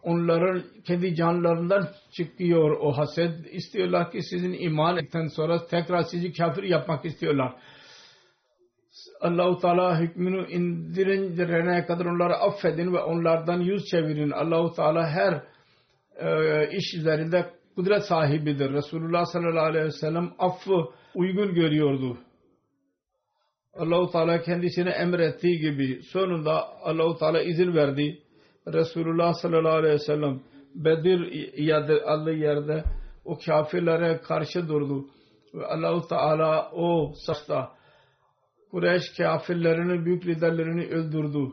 [0.03, 3.55] onların kendi canlarından çıkıyor o haset.
[3.55, 7.55] İstiyorlar ki sizin iman ettikten sonra tekrar sizi kafir yapmak istiyorlar.
[9.21, 14.31] Allahu Teala hükmünü indirene kadar onları affedin ve onlardan yüz çevirin.
[14.31, 15.43] Allahu Teala her
[16.17, 18.73] e, iş üzerinde kudret sahibidir.
[18.73, 22.19] Resulullah sallallahu aleyhi ve sellem affı uygun görüyordu.
[23.75, 28.19] Allahu Teala kendisine emrettiği gibi sonunda Allahu Teala izin verdi.
[28.67, 30.41] Resulullah sallallahu aleyhi ve sellem
[30.75, 31.21] Bedir
[32.05, 32.85] adlı yerde
[33.25, 35.07] o kafirlere karşı durdu.
[35.55, 37.76] Ve Allahu Teala o safta
[38.77, 41.53] Kureyş kafirlerinin büyük liderlerini öldürdü.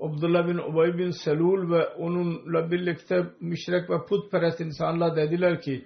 [0.00, 5.84] Abdullah bin Ubay bin Selul ve onunla birlikte müşrek ve putperest insanlar dediler ki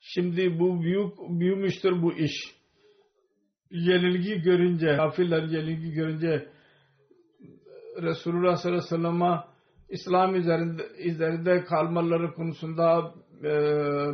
[0.00, 2.32] şimdi bu büyük büyümüştür bu iş
[3.70, 6.48] yenilgi görünce, kafirler yenilgi görünce
[8.02, 9.40] Resulullah sallallahu aleyhi ve sellem'e
[9.88, 13.50] İslam üzerinde, üzerinde kalmaları konusunda e,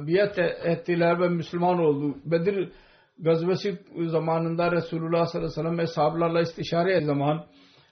[0.07, 2.17] biat ettiler ve Müslüman oldu.
[2.25, 2.73] Bedir
[3.21, 7.47] gazvesi zamanında Resulullah sallallahu aleyhi ve sellem eshablarla istişare zaman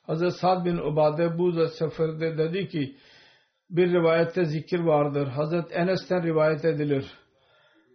[0.07, 2.97] Hazreti Sa'd bin Ubade bu seferde dedi ki
[3.71, 5.27] bir rivayette zikir vardır.
[5.27, 7.07] Hazreti Enes'ten rivayet edilir.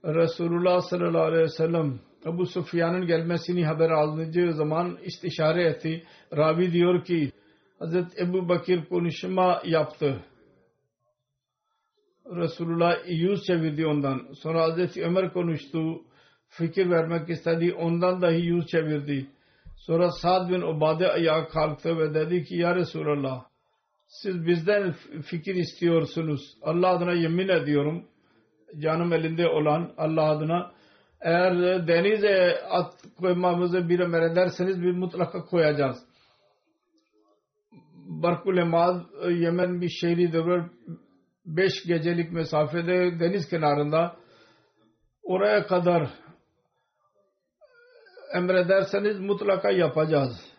[0.06, 6.04] Resulullah sallallahu aleyhi ve sellem Ebu Sufyan'ın gelmesini haber alınca zaman istişare etti.
[6.38, 7.32] Ravi diyor ki
[7.80, 10.20] Hazreti Ebu Bakir konuşma yaptı.
[12.26, 14.34] Resulullah yüz çevirdi ondan.
[14.34, 16.02] Sonra Hazreti Ömer konuştu.
[16.58, 17.74] Fikir vermek istedi.
[17.74, 19.28] Ondan dahi yüz çevirdi.
[19.78, 23.46] Sonra Sa'd bin Ubade ayağa kalktı ve dedi ki Ya Resulallah
[24.08, 24.92] siz bizden
[25.26, 26.42] fikir istiyorsunuz.
[26.62, 28.06] Allah adına yemin ediyorum.
[28.80, 30.72] Canım elinde olan Allah adına
[31.22, 35.98] eğer denize at koymamızı bir emrederseniz bir mutlaka koyacağız.
[38.06, 40.64] Barkul Emad Yemen bir şehridir.
[41.46, 44.16] Beş gecelik mesafede deniz kenarında
[45.24, 46.10] oraya kadar
[48.34, 50.54] emrederseniz mutlaka yapacağız.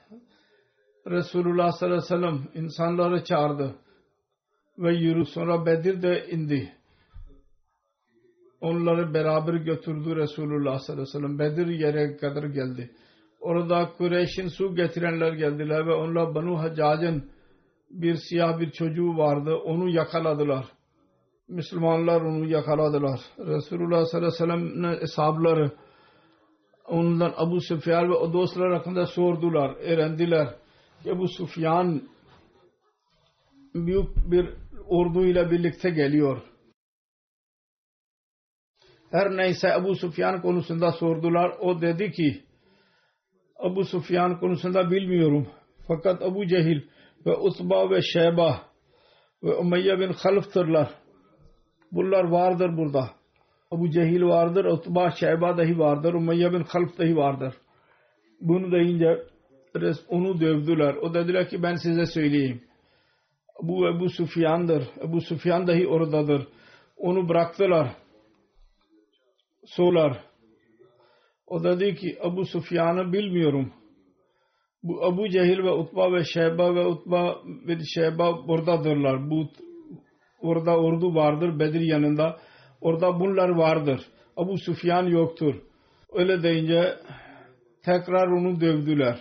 [1.07, 3.75] Resulullah sallallahu aleyhi ve sellem insanları çağırdı
[4.79, 6.73] ve yürü sonra Bedir'de indi
[8.61, 11.39] onları beraber götürdü Resulullah sallallahu aleyhi ve sellem.
[11.39, 12.91] Bedir yere kadar geldi.
[13.41, 17.31] Orada Kureyş'in su getirenler geldiler ve onlar Banu Haccac'ın
[17.91, 19.55] bir siyah bir çocuğu vardı.
[19.55, 20.67] Onu yakaladılar.
[21.49, 23.21] Müslümanlar onu yakaladılar.
[23.39, 25.75] Resulullah sallallahu aleyhi ve sellem'in
[26.85, 30.49] ondan Abu Sufyan ve o dostlar hakkında sordular, öğrendiler.
[31.07, 32.03] Ebu Sufyan
[33.75, 34.49] büyük bir
[34.89, 36.43] orduyla birlikte geliyor
[39.15, 41.51] her neyse Ebu Sufyan konusunda sordular.
[41.61, 42.43] O dedi ki
[43.65, 45.49] Ebu Sufyan konusunda bilmiyorum.
[45.89, 46.81] Fakat Ebu Cehil
[47.27, 48.63] ve Utba ve Şeyba
[49.43, 50.89] ve Umayye bin Half'tırlar.
[51.93, 53.11] Bunlar vardır burada.
[53.75, 57.55] Ebu Cehil vardır, Utba, Şeyba dahi vardır, Umayye bin Half dahi vardır.
[58.41, 59.23] Bunu deyince
[60.09, 60.95] onu dövdüler.
[60.95, 62.61] O dediler ki ben size söyleyeyim.
[63.63, 64.85] Bu Ebu Sufyan'dır.
[65.09, 66.49] Ebu Sufyan dahi oradadır.
[66.97, 67.97] Onu bıraktılar
[69.67, 70.25] sorular.
[71.47, 73.73] O dedi ki Abu Sufyan'ı bilmiyorum.
[74.83, 79.31] Bu Abu Cehil ve Utba ve Şeyba ve Utba ve Şeyba buradadırlar.
[79.31, 79.49] Bu
[80.41, 82.39] orada ordu vardır Bedir yanında.
[82.85, 84.01] Orada bunlar vardır.
[84.37, 85.55] Abu Sufyan yoktur.
[86.13, 86.95] Öyle deyince
[87.85, 89.19] tekrar onu dövdüler.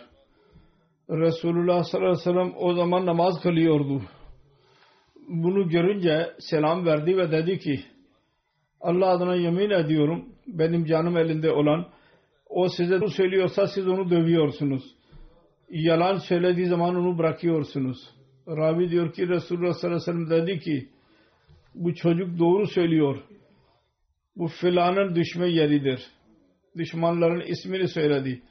[1.09, 4.01] Resulullah sallallahu aleyhi ve sellem o zaman namaz kılıyordu.
[5.27, 7.79] Bunu görünce selam verdi ve dedi ki
[8.81, 11.85] Allah adına yemin ediyorum benim canım elinde olan
[12.49, 14.83] o size bunu söylüyorsa siz onu dövüyorsunuz.
[15.69, 17.97] Yalan söylediği zaman onu bırakıyorsunuz.
[18.47, 20.89] Ravi diyor ki Resulullah sallallahu aleyhi ve sellem dedi ki
[21.75, 23.23] bu çocuk doğru söylüyor.
[24.35, 26.07] Bu filanın düşme yeridir.
[26.77, 28.41] Düşmanların ismini söyledi.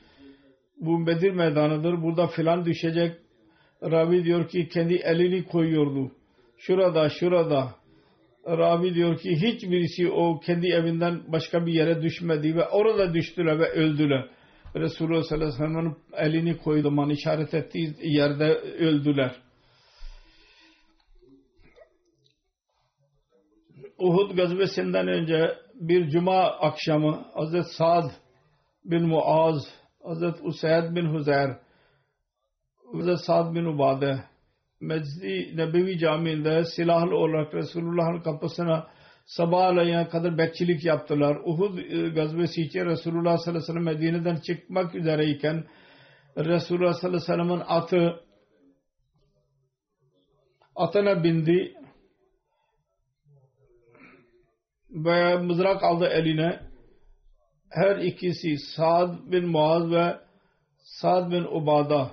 [0.80, 2.03] Bu Bedir meydanıdır.
[2.03, 3.16] Burada filan düşecek.
[3.83, 6.12] Ravi diyor ki kendi elini koyuyordu.
[6.59, 7.74] Şurada şurada.
[8.47, 13.70] Ravi diyor ki hiçbirisi o kendi evinden başka bir yere düşmedi ve orada düştüler ve
[13.70, 14.28] öldüler.
[14.76, 19.37] Resulullah sallallahu aleyhi ve sellem'in elini koydu man işaret ettiği yerde öldüler.
[23.99, 28.11] Uhud gazvesinden önce bir cuma akşamı Hazret Sa'd
[28.85, 29.64] bin Muaz,
[30.05, 31.51] Hazret Usayd bin Huzeyr,
[32.93, 34.25] Hazret Sa'd bin Ubade
[34.81, 38.87] Mecdi Nebevi Camii'nde silahlı olarak Resulullah'ın kapısına
[39.27, 41.37] sabahleyin kadar bekçilik yaptılar.
[41.45, 41.79] Uhud
[42.14, 45.64] gazvesi için Resulullah sallallahu aleyhi ve sellem Medine'den çıkmak üzereyken
[46.37, 48.20] Resulullah sallallahu aleyhi ve sellem'in atı
[50.77, 51.75] atına bindi
[54.93, 56.61] ve mızrak aldı eline.
[57.70, 60.16] Her ikisi Sa'd bin Muaz ve
[60.78, 62.11] Sa'd bin Ubada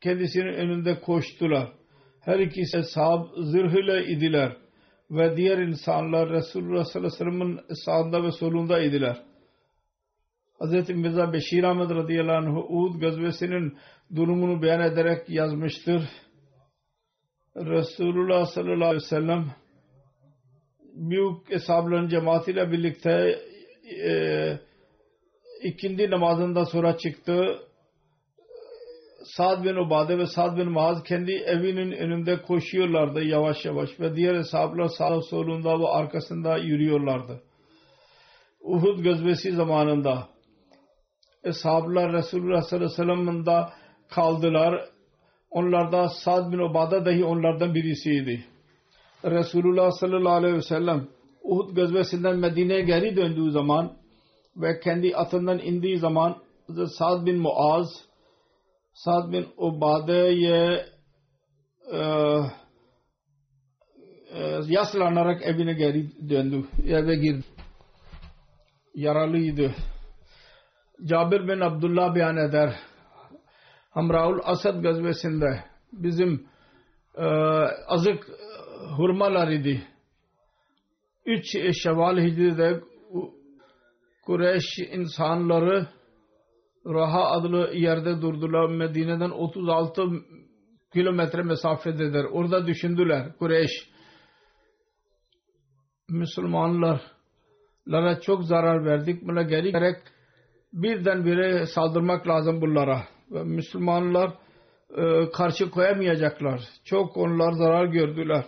[0.00, 1.72] kendisinin önünde koştular.
[2.20, 4.56] Her ikisi sahab zırhıyla idiler
[5.10, 9.16] ve diğer insanlar Resulullah sallallahu aleyhi ve sellem'in sağında ve solunda idiler.
[10.60, 10.88] Hz.
[10.88, 13.78] Mirza Beşir Ahmet radıyallahu anh Uğud gazvesinin
[14.14, 16.02] durumunu beyan ederek yazmıştır.
[17.56, 19.61] Resulullah sallallahu aleyhi ve sellem
[20.94, 23.38] büyük hesapların cemaatiyle birlikte
[24.04, 24.12] e,
[25.62, 27.58] ikindi namazından sonra çıktı.
[29.24, 34.34] Sa'd bin Ubade ve Sa'd bin Muaz kendi evinin önünde koşuyorlardı yavaş yavaş ve diğer
[34.34, 37.42] hesaplar sağ solunda ve arkasında yürüyorlardı.
[38.60, 40.28] Uhud gazvesi zamanında
[41.44, 43.46] Eshablar Resulullah sallallahu aleyhi ve sellem'in
[44.08, 44.84] kaldılar.
[45.50, 48.44] Onlarda Sa'd bin Ubade dahi onlardan birisiydi.
[49.24, 51.08] Resulullah sallallahu aleyhi ve sellem
[51.42, 53.92] Uhud gazvesinden Medine'ye geri döndüğü zaman
[54.56, 56.36] ve kendi atından indiği zaman
[56.98, 57.88] Sa'd bin Muaz
[58.94, 60.86] Sa'd bin Ubade'ye
[61.92, 62.00] e,
[64.32, 66.66] e, yaslanarak evine geri döndü.
[66.86, 67.44] Eve girdi.
[68.94, 69.74] Yaralıydı.
[71.04, 72.74] Cabir bin Abdullah beyan eder.
[73.90, 76.46] Hamraul Asad gazvesinde bizim
[77.16, 77.24] e,
[77.86, 78.28] azık
[78.96, 79.82] hurmalar idi.
[81.26, 81.44] Üç
[81.82, 82.80] Şevval Hicri'de
[84.26, 85.86] Kureyş insanları
[86.86, 88.68] Raha adlı yerde durdular.
[88.68, 90.02] Medine'den 36
[90.92, 92.24] kilometre mesafededir.
[92.24, 93.70] Orada düşündüler Kureyş.
[96.08, 97.00] Müslümanlara
[98.22, 99.22] çok zarar verdik.
[99.22, 99.96] Buna geri gerek
[100.72, 103.02] birdenbire saldırmak lazım bunlara.
[103.30, 104.34] Ve Müslümanlar
[104.96, 106.60] e, karşı koyamayacaklar.
[106.84, 108.44] Çok onlar zarar gördüler.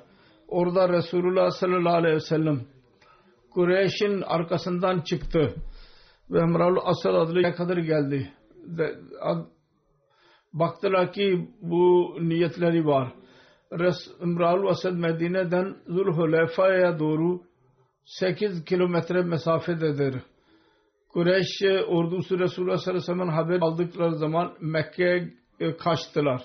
[0.48, 2.60] Orada Resulullah sallallahu aleyhi ve sellem
[3.50, 5.54] Kureyş'in arkasından çıktı
[6.30, 8.32] ve Emrul Asad adlı kadar geldi.
[8.66, 9.44] De, ad,
[10.52, 13.12] baktılar ki bu niyetleri var.
[14.20, 17.40] Emrul Asad Medine'den Zulhulefa'ya doğru
[18.04, 20.22] 8 kilometre mesafededir.
[21.08, 26.42] Kureyş ordusu Resulullah sallallahu aleyhi ve sellem haber aldıkları zaman Mekke'ye kaçtılar.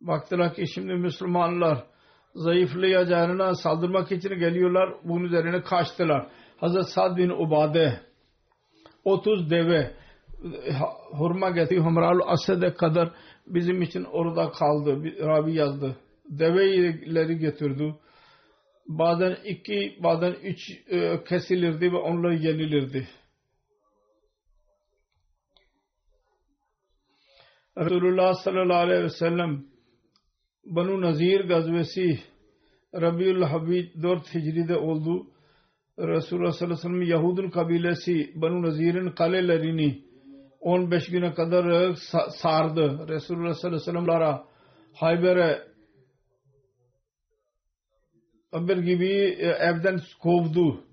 [0.00, 1.86] Baktılar ki şimdi Müslümanlar
[2.38, 4.94] zayıflayacağına saldırmak için geliyorlar.
[5.04, 6.26] Bunun üzerine kaçtılar.
[6.56, 8.00] Hazreti Sad bin Ubade
[9.04, 9.90] 30 deve
[11.10, 11.80] hurma getirdi.
[11.80, 13.10] Humral Ased'e kadar
[13.46, 15.04] bizim için orada kaldı.
[15.20, 15.96] Rabi yazdı.
[16.28, 17.94] Develeri getirdi.
[18.88, 20.58] Bazen iki, bazen üç
[20.88, 23.08] e, kesilirdi ve onlar yenilirdi.
[27.78, 29.64] Resulullah sallallahu aleyhi ve sellem
[30.64, 32.18] Banu Nazir gazvesi
[32.94, 35.26] Rabiul Habib 4 Hicri'de oldu.
[35.98, 40.02] Resulullah sallallahu aleyhi ve sellem Yahudun kabilesi Banu Nazir'in kalelerini
[40.60, 41.94] 15 güne kadar
[42.42, 43.08] sardı.
[43.08, 44.44] Resulullah sallallahu aleyhi ve sellem'lara
[44.94, 45.68] Hayber'e
[48.52, 49.12] Ömer gibi
[49.60, 50.84] evden kovdu.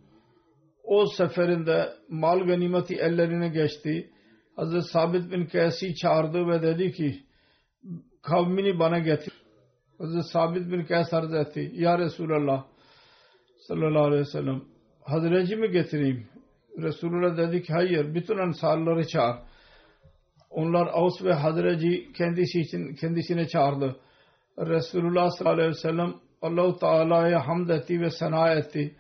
[0.84, 4.10] O seferinde mal ganimeti ellerine geçti.
[4.56, 7.24] Hazreti Sabit bin Kays'i çağırdı ve dedi ki
[8.22, 9.34] kavmini bana getir.
[9.98, 11.72] Hazreti Sabit bin Kays arz etti.
[11.74, 12.66] Ya Resulallah
[13.68, 14.62] sallallahu aleyhi ve sellem
[15.04, 16.28] Hazreci mi getireyim?
[16.78, 19.38] Resulullah dedi ki hayır bütün ansarları çağır.
[20.50, 23.96] Onlar Avs ve Hazreci kendisi için kendisine çağırdı.
[24.60, 28.96] Resulullah sallallahu aleyhi ve sellem Allah-u Teala'ya hamd etti ve sena etti.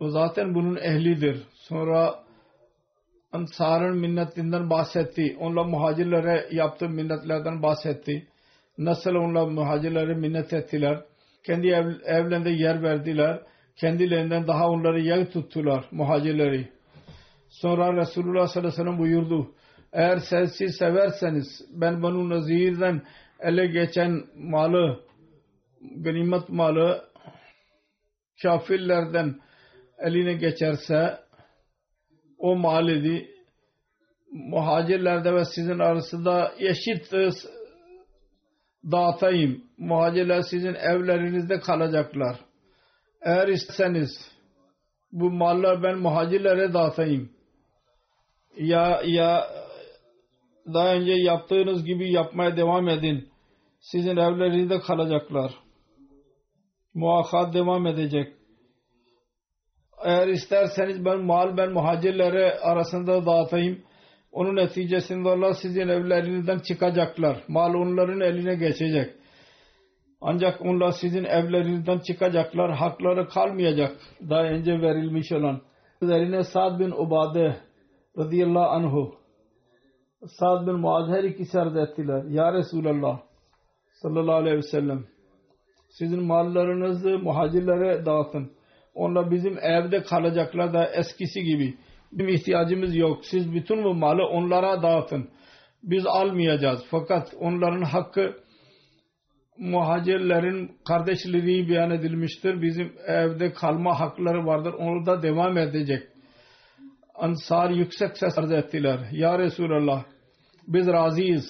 [0.00, 1.42] O zaten bunun ehlidir.
[1.52, 2.24] Sonra
[3.32, 5.36] Ansar'ın minnetinden bahsetti.
[5.40, 8.26] Onlar muhacirlere yaptığı minnetlerden bahsetti.
[8.78, 11.04] Nasıl onlar muhacirlere minnet ettiler.
[11.44, 13.42] Kendi ev, evlerinde yer verdiler.
[13.76, 16.68] Kendilerinden daha onları yer tuttular muhacirleri.
[17.48, 19.54] Sonra Resulullah sallallahu aleyhi ve sellem buyurdu.
[19.92, 23.02] Eğer siz severseniz ben Banu Nazir'den
[23.40, 25.00] ele geçen malı
[25.96, 27.04] ganimet malı
[28.42, 29.34] kafirlerden
[29.98, 31.18] eline geçerse
[32.38, 33.28] o mal idi
[34.32, 37.12] muhacirlerde ve sizin arasında eşit
[38.92, 39.64] dağıtayım.
[39.78, 42.36] Muhacirler sizin evlerinizde kalacaklar.
[43.22, 44.10] Eğer isterseniz
[45.12, 47.30] bu mallar ben muhacirlere dağıtayım.
[48.56, 49.50] Ya ya
[50.74, 53.28] daha önce yaptığınız gibi yapmaya devam edin.
[53.80, 55.52] Sizin evlerinizde kalacaklar.
[56.94, 58.32] Muakkat devam edecek.
[60.04, 63.82] Eğer isterseniz ben mal ben muhacirlere arasında dağıtayım.
[64.32, 67.44] Onun neticesinde Allah sizin evlerinizden çıkacaklar.
[67.48, 69.14] Mal onların eline geçecek.
[70.20, 72.72] Ancak onlar sizin evlerinizden çıkacaklar.
[72.72, 73.96] Hakları kalmayacak.
[74.30, 75.60] Daha önce verilmiş olan.
[76.02, 77.56] Üzerine Sa'd bin Ubade
[78.18, 79.14] radıyallahu anhu
[80.26, 82.24] Sa'd bin Muaz her ikisi arz ettiler.
[82.24, 83.20] Ya Resulallah
[83.92, 85.04] sallallahu aleyhi ve sellem
[85.88, 88.52] sizin mallarınızı muhacirlere dağıtın.
[88.94, 91.74] Onlar bizim evde kalacaklar da eskisi gibi.
[92.12, 93.24] Bizim ihtiyacımız yok.
[93.24, 95.28] Siz bütün bu malı onlara dağıtın.
[95.82, 96.84] Biz almayacağız.
[96.90, 98.36] Fakat onların hakkı
[99.58, 102.62] muhacirlerin kardeşliği beyan edilmiştir.
[102.62, 104.72] Bizim evde kalma hakları vardır.
[104.72, 106.02] Onu da devam edecek.
[107.14, 108.98] Ansar yüksek ses arz ettiler.
[109.12, 110.04] Ya Resulallah
[110.68, 111.44] biz razıyız.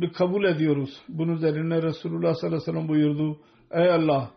[0.00, 1.02] Bir kabul ediyoruz.
[1.08, 3.40] Bunun üzerine Resulullah sallallahu aleyhi ve sellem buyurdu.
[3.70, 4.30] Ey Allah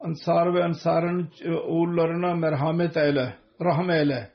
[0.00, 1.28] Ansar ve Ansar'ın
[1.66, 3.34] oğullarına merhamet eyle.
[3.60, 4.30] Rahm eyle.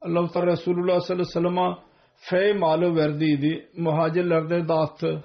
[0.00, 1.76] Allah Teala Resulullah sallallahu aleyhi ve sellem'e
[2.16, 3.68] fey malı verdiydi.
[3.76, 5.24] Muhacirlerde dağıttı.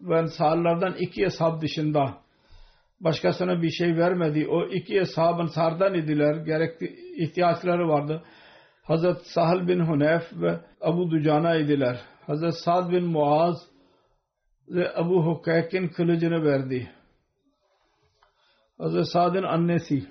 [0.00, 2.18] Ve Ansarlardan iki hesap dışında
[3.00, 4.48] başkasına bir şey vermedi.
[4.48, 6.36] O iki hesab Ansar'dan idiler.
[6.36, 6.86] Gerekli
[7.24, 8.22] ihtiyaçları vardı.
[8.82, 12.00] Hazret Sahal bin Hunef ve Abu Ducana idiler.
[12.26, 13.56] Hazret Sa'd bin Muaz
[14.68, 16.90] ve Abu Hukayk'in kılıcını verdi.
[18.78, 20.06] Hazret Sa'd'ın annesi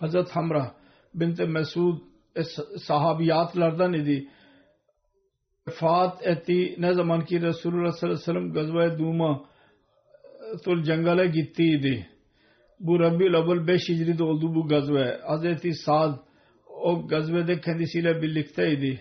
[0.00, 0.77] Hazret Hamra
[1.20, 1.98] bint Mesud
[2.76, 4.28] sahabiyatlardan idi.
[5.68, 9.44] Vefat etti ne zaman ki Resulullah sallallahu aleyhi ve sellem gazve Duma
[10.64, 12.08] tul cengale gittiydi.
[12.80, 15.20] Bu Rabiul Avval 5 Hicri'de oldu bu gazve.
[15.26, 16.18] Hazreti Sa'd
[16.66, 19.00] o gazvede kendisiyle birlikteydi.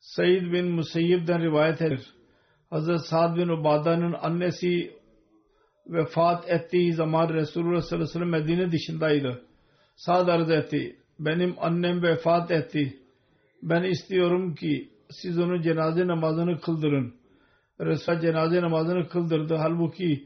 [0.00, 2.06] Said bin Musayyib'den rivayet edilir.
[2.70, 4.96] Hazret Sa'd bin Ubada'nın annesi
[5.86, 9.42] vefat ettiği zaman Resulullah sallallahu aleyhi ve sellem Medine dışındaydı.
[9.96, 10.96] Sa'd arz etti.
[11.18, 12.96] Benim annem vefat etti.
[13.62, 17.14] Ben istiyorum ki siz onun cenaze namazını kıldırın.
[17.80, 19.54] Resulullah cenaze namazını kıldırdı.
[19.54, 20.24] Halbuki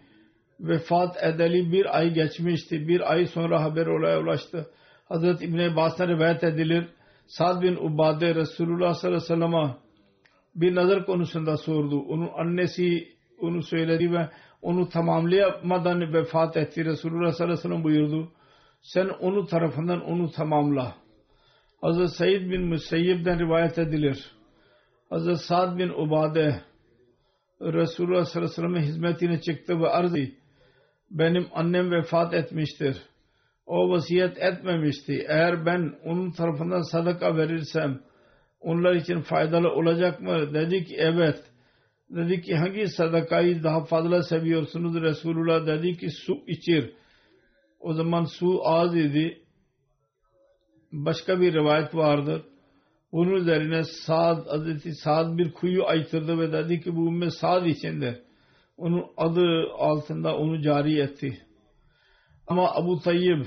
[0.61, 2.88] vefat edeli bir ay geçmişti.
[2.88, 4.70] Bir ay sonra haber olaya ulaştı.
[5.09, 6.88] Hazreti İbn Abbas'tan rivayet edilir.
[7.26, 9.76] Sa'd bin Ubade Resulullah sallallahu aleyhi ve sellem'e
[10.55, 12.01] bir nazar konusunda sordu.
[12.01, 13.09] Onun annesi
[13.41, 14.28] onu söyledi ve
[14.62, 16.84] onu tamamlayamadan vefat etti.
[16.84, 18.32] Resulullah sallallahu aleyhi ve sellem buyurdu.
[18.82, 20.96] Sen onu tarafından onu tamamla.
[21.80, 24.30] Hazreti Said bin Musayyib'den rivayet edilir.
[25.10, 26.60] Hazreti Sa'd bin Ubade
[27.60, 30.14] Resulullah sallallahu aleyhi ve sellem'e hizmetine çıktı ve arz
[31.10, 32.96] benim annem vefat etmiştir.
[33.66, 35.24] O vasiyet etmemişti.
[35.28, 38.00] Eğer ben onun tarafından sadaka verirsem
[38.60, 40.54] onlar için faydalı olacak mı?
[40.54, 41.44] Dedi ki evet.
[42.10, 45.02] Dedi ki hangi sadakayı daha fazla seviyorsunuz?
[45.02, 46.92] Resulullah dedi ki su içir.
[47.80, 49.42] O zaman su az idi.
[50.92, 52.42] Başka bir rivayet vardır.
[53.12, 58.22] Bunun üzerine Sa'd, Hazreti Sa'd bir kuyu aytırdı ve dedi ki bu ümmet Sa'd içindir.
[58.76, 61.38] Onun adı altında onu cari etti.
[62.46, 63.44] Ama Abu Tayyib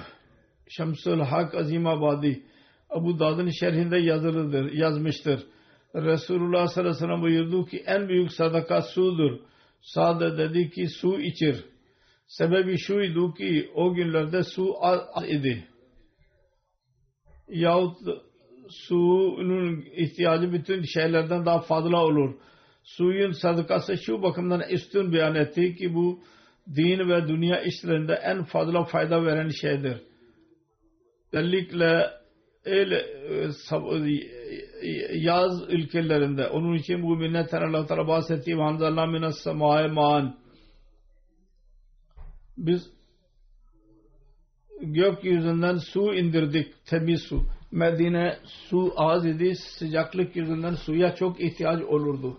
[0.68, 2.44] Şemsül Hak Azimabadi
[2.90, 5.48] Abu Dad'ın şerhinde yazılıdır, yazmıştır.
[5.96, 9.40] Resulullah sallallahu aleyhi ve sellem buyurdu ki en büyük sadaka sudur.
[9.82, 11.66] Sa'd dedi ki su içir.
[12.28, 15.68] Sebebi şuydu ki o günlerde su az idi.
[17.50, 17.98] Yahut
[18.70, 22.36] suyun ihtiyacı bütün şeylerden daha fazla olur.
[22.84, 26.20] Suyun sadakası şu bakımdan üstün beyan etti ki bu
[26.76, 29.98] din ve dünya işlerinde en fazla fayda veren şeydir.
[31.34, 32.10] Özellikle
[32.66, 33.06] el,
[35.14, 40.43] yaz ülkelerinde onun için bu minnetten Allah Teala bahsetti vanzalna minas semai maan
[42.58, 42.92] biz
[44.82, 47.44] gökyüzünden su indirdik temiz su.
[47.72, 52.38] Medine su az idi sıcaklık yüzünden suya çok ihtiyaç olurdu.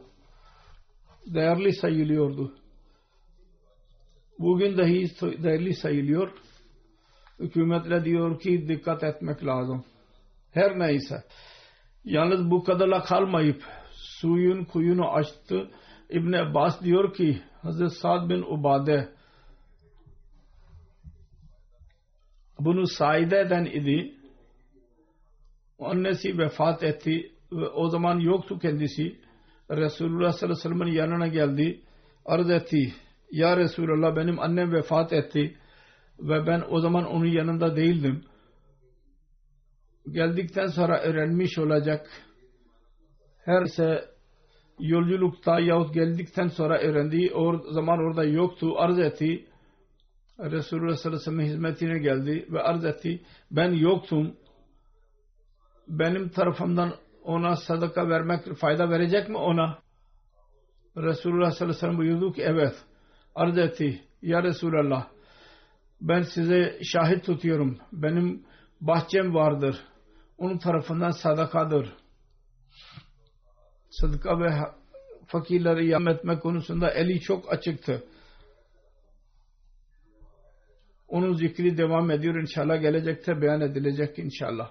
[1.27, 2.55] Değerli sayılıyordu.
[4.39, 5.11] Bugün dahi
[5.43, 6.31] değerli sayılıyor.
[7.39, 9.85] Hükümetle diyor ki dikkat etmek lazım.
[10.51, 11.25] Her neyse.
[12.05, 13.62] Yalnız bu kadarla kalmayıp
[13.93, 15.71] suyun kuyunu açtı.
[16.11, 19.09] İbn Abbas diyor ki Hazreti Sa'd bin Ubade
[22.59, 24.15] bunu Saide eden idi.
[25.79, 29.17] Annesi vefat etti ve o zaman yoktu kendisi.
[29.71, 31.81] Resulullah sallallahu aleyhi ve sellem'in yanına geldi.
[32.25, 32.95] Arz etti.
[33.31, 35.57] Ya Resulullah benim annem vefat etti
[36.19, 38.25] ve ben o zaman onun yanında değildim
[40.11, 42.07] geldikten sonra öğrenmiş olacak.
[43.45, 44.05] Her ise
[44.79, 49.47] yolculukta yahut geldikten sonra öğrendiği o zaman orada yoktu arz etti.
[50.39, 53.22] Resulullah sallallahu aleyhi ve sellem hizmetine geldi ve arz etti.
[53.51, 54.37] Ben yoktum.
[55.89, 59.78] Benim tarafımdan ona sadaka vermek fayda verecek mi ona?
[60.97, 62.74] Resulullah sallallahu aleyhi ve sellem buyurdu ki evet.
[63.35, 64.01] Arz etti.
[64.22, 65.09] Ya Resulallah
[66.01, 67.78] ben size şahit tutuyorum.
[67.93, 68.43] Benim
[68.80, 69.85] bahçem vardır
[70.39, 71.93] onun tarafından sadakadır.
[73.91, 74.51] Sadaka ve
[75.26, 78.05] fakirleri yardım etmek konusunda eli çok açıktı.
[81.15, 84.71] Onun zikri devam ediyor inşallah gelecekte beyan edilecek inşallah.